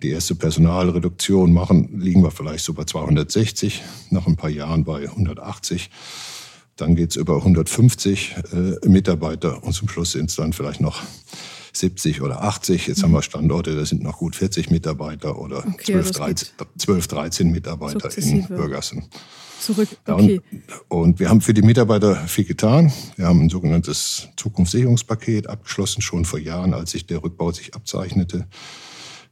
die 0.03 0.09
erste 0.09 0.35
Personalreduktion 0.35 1.53
machen, 1.53 2.01
liegen 2.01 2.21
wir 2.21 2.31
vielleicht 2.31 2.65
so 2.65 2.73
bei 2.73 2.83
260, 2.83 3.81
nach 4.09 4.27
ein 4.27 4.35
paar 4.35 4.49
Jahren 4.49 4.83
bei 4.83 5.07
180. 5.07 5.89
Dann 6.77 6.95
geht's 6.95 7.15
über 7.15 7.37
150 7.37 8.35
äh, 8.53 8.87
Mitarbeiter 8.87 9.63
und 9.63 9.73
zum 9.73 9.87
Schluss 9.87 10.11
sind 10.11 10.29
es 10.29 10.35
dann 10.35 10.51
vielleicht 10.51 10.81
noch 10.81 11.01
70 11.71 12.21
oder 12.21 12.43
80. 12.43 12.87
Jetzt 12.87 12.99
mhm. 12.99 13.03
haben 13.03 13.11
wir 13.13 13.21
Standorte, 13.21 13.75
da 13.75 13.85
sind 13.85 14.03
noch 14.03 14.17
gut 14.17 14.35
40 14.35 14.69
Mitarbeiter 14.71 15.39
oder 15.39 15.59
okay, 15.59 15.93
12, 15.93 16.11
13, 16.11 16.47
12, 16.77 17.07
13 17.07 17.51
Mitarbeiter 17.51 18.17
in 18.17 18.45
Bürgersen. 18.47 19.05
Zurück, 19.59 19.87
okay. 20.05 20.41
Und, 20.89 20.99
und, 20.99 21.19
wir 21.19 21.29
haben 21.29 21.39
für 21.39 21.53
die 21.53 21.61
Mitarbeiter 21.61 22.15
viel 22.27 22.43
getan. 22.43 22.91
Wir 23.15 23.25
haben 23.27 23.41
ein 23.41 23.49
sogenanntes 23.49 24.27
Zukunftssicherungspaket 24.35 25.47
abgeschlossen, 25.47 26.01
schon 26.01 26.25
vor 26.25 26.39
Jahren, 26.39 26.73
als 26.73 26.91
sich 26.91 27.05
der 27.05 27.23
Rückbau 27.23 27.51
sich 27.51 27.73
abzeichnete. 27.73 28.47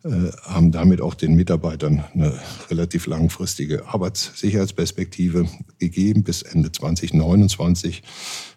Äh, 0.05 0.31
haben 0.43 0.73
damit 0.73 0.99
auch 0.99 1.13
den 1.13 1.33
Mitarbeitern 1.33 2.03
eine 2.13 2.37
relativ 2.69 3.07
langfristige 3.07 3.87
Arbeitssicherheitsperspektive 3.87 5.47
gegeben. 5.79 6.23
Bis 6.23 6.41
Ende 6.41 6.73
2029 6.73 8.03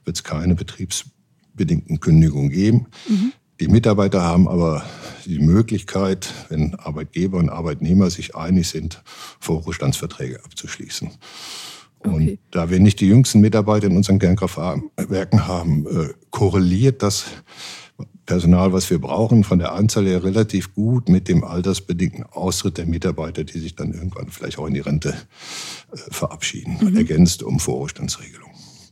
wird 0.05 0.17
es 0.17 0.25
keine 0.25 0.57
betriebsbedingten 0.57 2.01
Kündigungen 2.01 2.51
geben. 2.51 2.87
Mhm. 3.09 3.33
Die 3.61 3.69
Mitarbeiter 3.69 4.23
haben 4.23 4.49
aber 4.49 4.85
die 5.25 5.39
Möglichkeit, 5.39 6.29
wenn 6.49 6.75
Arbeitgeber 6.75 7.39
und 7.39 7.49
Arbeitnehmer 7.49 8.11
sich 8.11 8.35
einig 8.35 8.69
sind, 8.69 9.05
Vorruhestandsverträge 9.39 10.45
abzuschließen. 10.45 11.13
Und 12.01 12.23
okay. 12.23 12.39
da 12.51 12.71
wir 12.71 12.81
nicht 12.81 12.99
die 12.99 13.07
jüngsten 13.07 13.41
Mitarbeiter 13.41 13.87
in 13.87 13.97
unseren 13.97 14.19
Kernkraftwerken 14.19 15.47
haben, 15.47 15.87
äh, 15.87 16.13
korreliert 16.31 17.05
das 17.05 17.27
Personal, 18.27 18.73
was 18.73 18.91
wir 18.91 19.01
brauchen, 19.01 19.45
von 19.45 19.59
der 19.59 19.73
Anzahl 19.73 20.07
her 20.07 20.25
relativ 20.25 20.75
gut 20.75 21.09
mit 21.09 21.29
dem 21.29 21.45
altersbedingten 21.45 22.25
Austritt 22.25 22.77
der 22.77 22.87
Mitarbeiter, 22.87 23.45
die 23.45 23.59
sich 23.59 23.77
dann 23.77 23.93
irgendwann 23.93 24.29
vielleicht 24.29 24.59
auch 24.59 24.67
in 24.67 24.75
die 24.75 24.81
Rente 24.81 25.15
äh, 25.93 25.97
verabschieden, 26.11 26.77
mhm. 26.81 26.97
ergänzt 26.97 27.43
um 27.43 27.61
Vorruhestandsregelungen. 27.61 28.47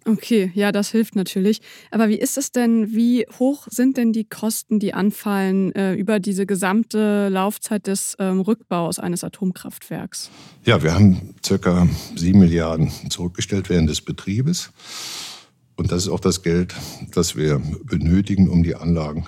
Okay, 0.06 0.52
ja, 0.54 0.70
das 0.70 0.90
hilft 0.90 1.16
natürlich. 1.16 1.62
Aber 1.90 2.08
wie 2.10 2.18
ist 2.18 2.36
es 2.36 2.52
denn, 2.52 2.94
wie 2.94 3.26
hoch 3.38 3.66
sind 3.70 3.96
denn 3.96 4.12
die 4.12 4.24
Kosten, 4.24 4.78
die 4.78 4.92
anfallen 4.92 5.74
äh, 5.74 5.94
über 5.94 6.20
diese 6.20 6.44
gesamte 6.44 7.30
Laufzeit 7.30 7.86
des 7.86 8.14
ähm, 8.18 8.40
Rückbaus 8.40 8.98
eines 8.98 9.24
Atomkraftwerks? 9.24 10.30
Ja, 10.64 10.82
wir 10.82 10.94
haben 10.94 11.34
circa 11.44 11.88
sieben 12.16 12.40
Milliarden 12.40 12.90
zurückgestellt 13.08 13.70
während 13.70 13.88
des 13.88 14.02
Betriebes. 14.02 14.72
Und 15.76 15.90
das 15.90 16.04
ist 16.04 16.08
auch 16.08 16.20
das 16.20 16.42
Geld, 16.42 16.74
das 17.12 17.36
wir 17.36 17.60
benötigen, 17.84 18.48
um 18.48 18.62
die 18.62 18.74
Anlagen 18.74 19.26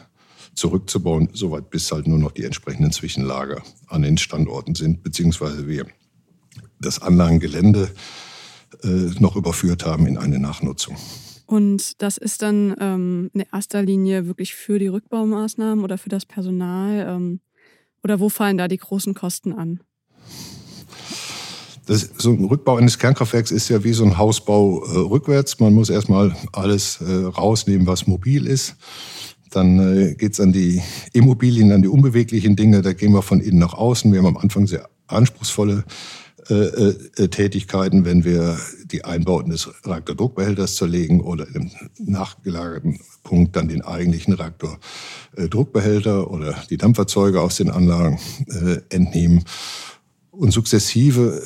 zurückzubauen, 0.55 1.29
soweit 1.33 1.71
bis 1.71 1.93
halt 1.93 2.07
nur 2.07 2.19
noch 2.19 2.33
die 2.33 2.45
entsprechenden 2.45 2.93
Zwischenlager 2.93 3.63
an 3.89 4.03
den 4.03 4.17
Standorten 4.17 4.75
sind, 4.75 5.03
beziehungsweise 5.03 5.67
wir 5.67 5.87
das 6.81 7.01
Anlagengelände 7.01 7.91
äh, 8.83 8.89
noch 9.19 9.37
überführt 9.37 9.85
haben 9.85 10.07
in 10.07 10.19
eine 10.19 10.39
Nachnutzung. 10.39 10.97
Und 11.47 12.03
das 12.03 12.17
ist 12.17 12.43
dann 12.43 12.75
ähm, 12.81 13.31
in 13.33 13.45
erster 13.53 13.83
Linie 13.83 14.27
wirklich 14.27 14.55
für 14.55 14.79
die 14.79 14.89
Rückbaumaßnahmen 14.89 15.85
oder 15.85 15.97
für 15.97 16.09
das 16.09 16.27
Personal? 16.27 17.07
Ähm, 17.09 17.41
oder 18.03 18.19
wo 18.19 18.29
fallen 18.29 18.59
da 18.59 18.67
die 18.67 18.79
großen 18.79 19.15
Kosten 19.15 19.53
an? 19.53 19.81
Das, 21.87 22.11
so 22.18 22.33
ein 22.33 22.44
Rückbau 22.44 22.77
eines 22.77 22.99
Kernkraftwerks 22.99 23.53
ist 23.53 23.68
ja 23.68 23.85
wie 23.85 23.92
so 23.92 24.05
ein 24.05 24.18
Hausbau 24.18 24.85
äh, 24.85 24.99
rückwärts. 24.99 25.61
Man 25.61 25.72
muss 25.72 25.88
erstmal 25.88 26.35
alles 26.53 27.01
äh, 27.01 27.25
rausnehmen, 27.27 27.87
was 27.87 28.07
mobil 28.07 28.46
ist. 28.46 28.77
Dann 29.51 29.79
äh, 29.79 30.14
geht's 30.14 30.40
an 30.40 30.53
die 30.53 30.83
Immobilien, 31.12 31.72
an 31.72 31.83
die 31.83 31.88
unbeweglichen 31.88 32.57
Dinge. 32.57 32.83
Da 32.83 32.92
gehen 32.92 33.12
wir 33.12 33.22
von 33.22 33.40
innen 33.40 33.61
nach 33.61 33.75
außen. 33.75 34.12
Wir 34.12 34.18
haben 34.18 34.27
am 34.27 34.37
Anfang 34.37 34.66
sehr 34.66 34.88
anspruchsvolle 35.07 35.85
äh, 36.49 36.55
äh, 36.55 37.29
Tätigkeiten, 37.29 38.05
wenn 38.05 38.25
wir 38.25 38.57
die 38.85 39.05
Einbauten 39.05 39.51
des 39.51 39.68
Reaktordruckbehälters 39.85 40.77
zerlegen 40.77 41.20
oder 41.20 41.46
im 41.55 41.72
nachgelagerten 41.99 43.01
Punkt 43.25 43.57
dann 43.57 43.66
den 43.66 43.83
eigentlichen 43.83 44.35
Reaktordruckbehälter 44.35 46.31
oder 46.31 46.55
die 46.70 46.77
Dampferzeuge 46.77 47.40
aus 47.40 47.57
den 47.57 47.70
Anlagen 47.70 48.20
äh, 48.49 48.79
entnehmen. 48.94 49.44
Und 50.37 50.51
sukzessive 50.51 51.42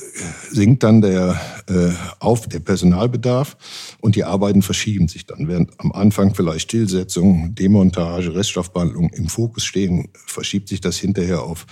sinkt 0.50 0.82
dann 0.82 1.00
der, 1.00 1.40
äh, 1.68 1.92
auf 2.18 2.48
der 2.48 2.58
Personalbedarf 2.58 3.56
und 4.00 4.16
die 4.16 4.24
Arbeiten 4.24 4.62
verschieben 4.62 5.06
sich 5.06 5.26
dann. 5.26 5.46
Während 5.46 5.78
am 5.78 5.92
Anfang 5.92 6.34
vielleicht 6.34 6.62
Stillsetzung, 6.62 7.54
Demontage, 7.54 8.34
Reststoffbehandlung 8.34 9.10
im 9.10 9.28
Fokus 9.28 9.64
stehen, 9.64 10.08
verschiebt 10.26 10.68
sich 10.68 10.80
das 10.80 10.96
hinterher 10.96 11.42
auf 11.42 11.66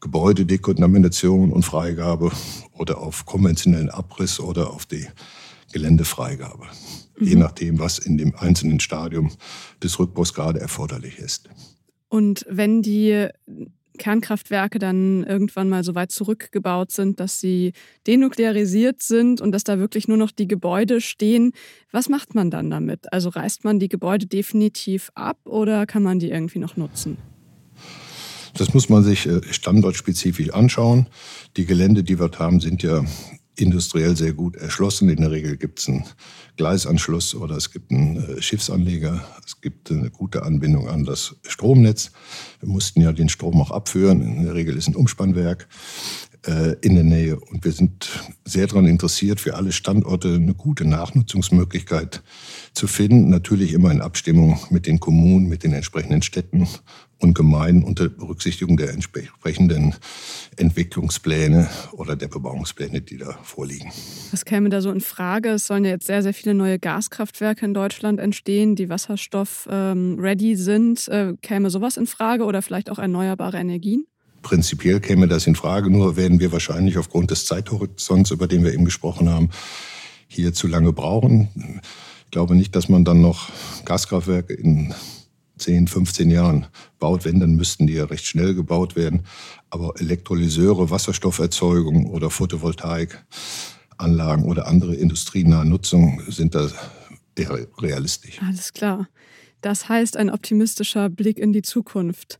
Gebäudedekontamination 0.00 1.52
und 1.52 1.64
Freigabe 1.64 2.32
oder 2.72 2.98
auf 2.98 3.24
konventionellen 3.24 3.90
Abriss 3.90 4.40
oder 4.40 4.70
auf 4.70 4.84
die 4.84 5.06
Geländefreigabe. 5.72 6.64
Mhm. 7.18 7.26
Je 7.26 7.36
nachdem, 7.36 7.78
was 7.78 8.00
in 8.00 8.18
dem 8.18 8.34
einzelnen 8.34 8.80
Stadium 8.80 9.30
des 9.80 9.96
Rückbaus 10.00 10.34
gerade 10.34 10.58
erforderlich 10.58 11.20
ist. 11.20 11.48
Und 12.08 12.44
wenn 12.48 12.82
die 12.82 13.28
Kernkraftwerke 13.98 14.78
dann 14.78 15.24
irgendwann 15.24 15.68
mal 15.68 15.84
so 15.84 15.94
weit 15.94 16.10
zurückgebaut 16.10 16.90
sind, 16.90 17.20
dass 17.20 17.40
sie 17.40 17.72
denuklearisiert 18.06 19.02
sind 19.02 19.40
und 19.40 19.52
dass 19.52 19.64
da 19.64 19.78
wirklich 19.78 20.08
nur 20.08 20.16
noch 20.16 20.30
die 20.30 20.48
Gebäude 20.48 21.00
stehen. 21.00 21.52
Was 21.92 22.08
macht 22.08 22.34
man 22.34 22.50
dann 22.50 22.70
damit? 22.70 23.12
Also 23.12 23.28
reißt 23.28 23.64
man 23.64 23.78
die 23.78 23.88
Gebäude 23.88 24.26
definitiv 24.26 25.10
ab 25.14 25.38
oder 25.44 25.86
kann 25.86 26.02
man 26.02 26.18
die 26.18 26.30
irgendwie 26.30 26.58
noch 26.58 26.76
nutzen? 26.76 27.18
Das 28.56 28.72
muss 28.72 28.88
man 28.88 29.02
sich 29.02 29.26
äh, 29.26 29.40
standortspezifisch 29.50 30.50
anschauen. 30.50 31.08
Die 31.56 31.66
Gelände, 31.66 32.04
die 32.04 32.20
wir 32.20 32.30
haben, 32.38 32.60
sind 32.60 32.82
ja 32.82 33.04
industriell 33.56 34.16
sehr 34.16 34.32
gut 34.32 34.56
erschlossen. 34.56 35.08
In 35.08 35.20
der 35.20 35.30
Regel 35.30 35.56
gibt 35.56 35.78
es 35.80 35.88
einen 35.88 36.04
Gleisanschluss 36.56 37.34
oder 37.34 37.56
es 37.56 37.70
gibt 37.70 37.90
einen 37.90 38.16
äh, 38.16 38.42
Schiffsanleger. 38.42 39.24
Es 39.46 39.60
gibt 39.60 39.90
eine 39.90 40.10
gute 40.10 40.42
Anbindung 40.42 40.88
an 40.88 41.04
das 41.04 41.36
Stromnetz. 41.46 42.10
Wir 42.60 42.68
mussten 42.68 43.00
ja 43.00 43.12
den 43.12 43.28
Strom 43.28 43.60
auch 43.60 43.70
abführen. 43.70 44.22
In 44.22 44.44
der 44.44 44.54
Regel 44.54 44.76
ist 44.76 44.88
ein 44.88 44.96
Umspannwerk 44.96 45.68
in 46.46 46.94
der 46.94 47.04
Nähe. 47.04 47.40
Und 47.40 47.64
wir 47.64 47.72
sind 47.72 48.08
sehr 48.44 48.66
daran 48.66 48.86
interessiert, 48.86 49.40
für 49.40 49.54
alle 49.54 49.72
Standorte 49.72 50.34
eine 50.34 50.54
gute 50.54 50.84
Nachnutzungsmöglichkeit 50.84 52.22
zu 52.74 52.86
finden. 52.86 53.30
Natürlich 53.30 53.72
immer 53.72 53.90
in 53.90 54.00
Abstimmung 54.00 54.58
mit 54.70 54.86
den 54.86 55.00
Kommunen, 55.00 55.48
mit 55.48 55.64
den 55.64 55.72
entsprechenden 55.72 56.22
Städten 56.22 56.68
und 57.18 57.34
Gemeinden 57.34 57.84
unter 57.84 58.08
Berücksichtigung 58.08 58.76
der 58.76 58.90
entsprechenden 58.90 59.94
Entwicklungspläne 60.56 61.68
oder 61.92 62.16
der 62.16 62.28
Bebauungspläne, 62.28 63.00
die 63.00 63.16
da 63.16 63.38
vorliegen. 63.42 63.90
Was 64.30 64.44
käme 64.44 64.68
da 64.68 64.80
so 64.80 64.90
in 64.90 65.00
Frage? 65.00 65.50
Es 65.50 65.66
sollen 65.66 65.84
ja 65.84 65.92
jetzt 65.92 66.06
sehr, 66.06 66.22
sehr 66.22 66.34
viele 66.34 66.54
neue 66.54 66.78
Gaskraftwerke 66.78 67.64
in 67.64 67.74
Deutschland 67.74 68.20
entstehen, 68.20 68.76
die 68.76 68.88
wasserstoff-ready 68.88 70.50
ähm, 70.50 70.56
sind. 70.56 71.08
Äh, 71.08 71.34
käme 71.40 71.70
sowas 71.70 71.96
in 71.96 72.06
Frage 72.06 72.44
oder 72.44 72.62
vielleicht 72.62 72.90
auch 72.90 72.98
erneuerbare 72.98 73.56
Energien? 73.56 74.06
Prinzipiell 74.44 75.00
käme 75.00 75.26
das 75.26 75.48
in 75.48 75.56
Frage, 75.56 75.90
nur 75.90 76.16
werden 76.16 76.38
wir 76.38 76.52
wahrscheinlich 76.52 76.98
aufgrund 76.98 77.30
des 77.30 77.46
Zeithorizonts, 77.46 78.30
über 78.30 78.46
den 78.46 78.62
wir 78.62 78.74
eben 78.74 78.84
gesprochen 78.84 79.30
haben, 79.30 79.48
hier 80.28 80.52
zu 80.52 80.68
lange 80.68 80.92
brauchen. 80.92 81.48
Ich 82.26 82.30
glaube 82.30 82.54
nicht, 82.54 82.76
dass 82.76 82.90
man 82.90 83.06
dann 83.06 83.22
noch 83.22 83.48
Gaskraftwerke 83.86 84.52
in 84.52 84.92
10, 85.56 85.88
15 85.88 86.30
Jahren 86.30 86.66
baut. 86.98 87.24
Wenn, 87.24 87.40
dann 87.40 87.54
müssten 87.54 87.86
die 87.86 87.94
ja 87.94 88.04
recht 88.04 88.26
schnell 88.26 88.54
gebaut 88.54 88.96
werden. 88.96 89.22
Aber 89.70 89.94
Elektrolyseure, 89.98 90.90
Wasserstofferzeugung 90.90 92.04
oder 92.06 92.28
Photovoltaikanlagen 92.28 94.44
oder 94.44 94.66
andere 94.66 94.94
industrienahe 94.94 95.64
Nutzung 95.64 96.20
sind 96.28 96.54
da 96.54 96.68
eher 97.34 97.66
realistisch. 97.80 98.42
Alles 98.42 98.74
klar. 98.74 99.08
Das 99.62 99.88
heißt 99.88 100.18
ein 100.18 100.28
optimistischer 100.28 101.08
Blick 101.08 101.38
in 101.38 101.54
die 101.54 101.62
Zukunft. 101.62 102.38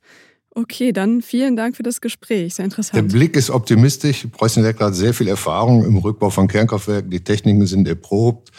Okay, 0.56 0.92
dann 0.92 1.20
vielen 1.20 1.56
Dank 1.56 1.76
für 1.76 1.82
das 1.82 2.00
Gespräch. 2.00 2.54
Sehr 2.54 2.64
interessant. 2.64 2.94
Der 2.94 3.02
Blick 3.02 3.36
ist 3.36 3.50
optimistisch. 3.50 4.28
Preußen 4.30 4.64
hat 4.64 4.94
sehr 4.94 5.12
viel 5.12 5.26
Erfahrung 5.26 5.84
im 5.84 5.96
Rückbau 5.96 6.30
von 6.30 6.46
Kernkraftwerken. 6.46 7.10
Die 7.10 7.24
Techniken 7.24 7.66
sind 7.66 7.88
erprobt. 7.88 8.50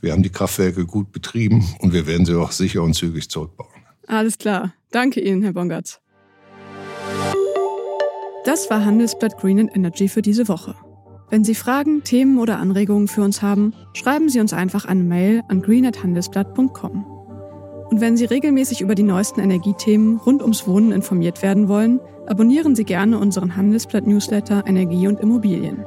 Wir 0.00 0.12
haben 0.12 0.22
die 0.22 0.30
Kraftwerke 0.30 0.86
gut 0.86 1.10
betrieben 1.10 1.66
und 1.80 1.92
wir 1.92 2.06
werden 2.06 2.24
sie 2.26 2.38
auch 2.38 2.52
sicher 2.52 2.82
und 2.82 2.94
zügig 2.94 3.28
zurückbauen. 3.28 3.70
Alles 4.06 4.38
klar. 4.38 4.72
Danke 4.92 5.20
Ihnen, 5.20 5.42
Herr 5.42 5.52
Bongatz. 5.52 6.00
Das 8.44 8.70
war 8.70 8.84
Handelsblatt 8.84 9.36
Green 9.38 9.58
and 9.58 9.74
Energy 9.74 10.08
für 10.08 10.22
diese 10.22 10.46
Woche. 10.46 10.76
Wenn 11.30 11.44
Sie 11.44 11.54
Fragen, 11.54 12.04
Themen 12.04 12.38
oder 12.38 12.58
Anregungen 12.58 13.08
für 13.08 13.22
uns 13.22 13.42
haben, 13.42 13.72
schreiben 13.94 14.28
Sie 14.28 14.38
uns 14.38 14.52
einfach 14.52 14.84
eine 14.84 15.02
Mail 15.02 15.42
an 15.48 15.62
green@handelsblatt.com. 15.62 17.11
Und 17.92 18.00
wenn 18.00 18.16
Sie 18.16 18.24
regelmäßig 18.24 18.80
über 18.80 18.94
die 18.94 19.02
neuesten 19.02 19.40
Energiethemen 19.40 20.16
rund 20.24 20.40
ums 20.40 20.66
Wohnen 20.66 20.92
informiert 20.92 21.42
werden 21.42 21.68
wollen, 21.68 22.00
abonnieren 22.26 22.74
Sie 22.74 22.84
gerne 22.84 23.18
unseren 23.18 23.54
Handelsblatt-Newsletter 23.54 24.64
Energie 24.66 25.06
und 25.08 25.20
Immobilien. 25.20 25.84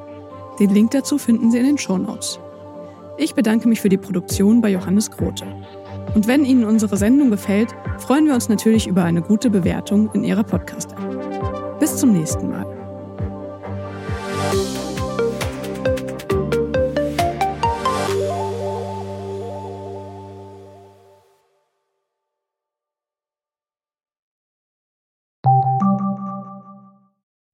Den 0.59 0.69
Link 0.69 0.91
dazu 0.91 1.17
finden 1.17 1.49
Sie 1.49 1.57
in 1.57 1.65
den 1.65 1.79
Shownotes. 1.79 2.39
Ich 3.17 3.33
bedanke 3.33 3.67
mich 3.67 3.81
für 3.81 3.89
die 3.89 3.97
Produktion 3.97 4.61
bei 4.61 4.69
Johannes 4.69 5.09
Grote. 5.09 5.45
Und 6.13 6.27
wenn 6.27 6.45
Ihnen 6.45 6.65
unsere 6.65 6.95
Sendung 6.95 7.31
gefällt, 7.31 7.69
freuen 7.97 8.27
wir 8.27 8.35
uns 8.35 8.49
natürlich 8.49 8.85
über 8.85 9.03
eine 9.03 9.23
gute 9.23 9.49
Bewertung 9.49 10.11
in 10.13 10.23
Ihrer 10.23 10.43
Podcast-App. 10.43 11.79
Bis 11.79 11.97
zum 11.97 12.13
nächsten 12.13 12.51
Mal. 12.51 12.74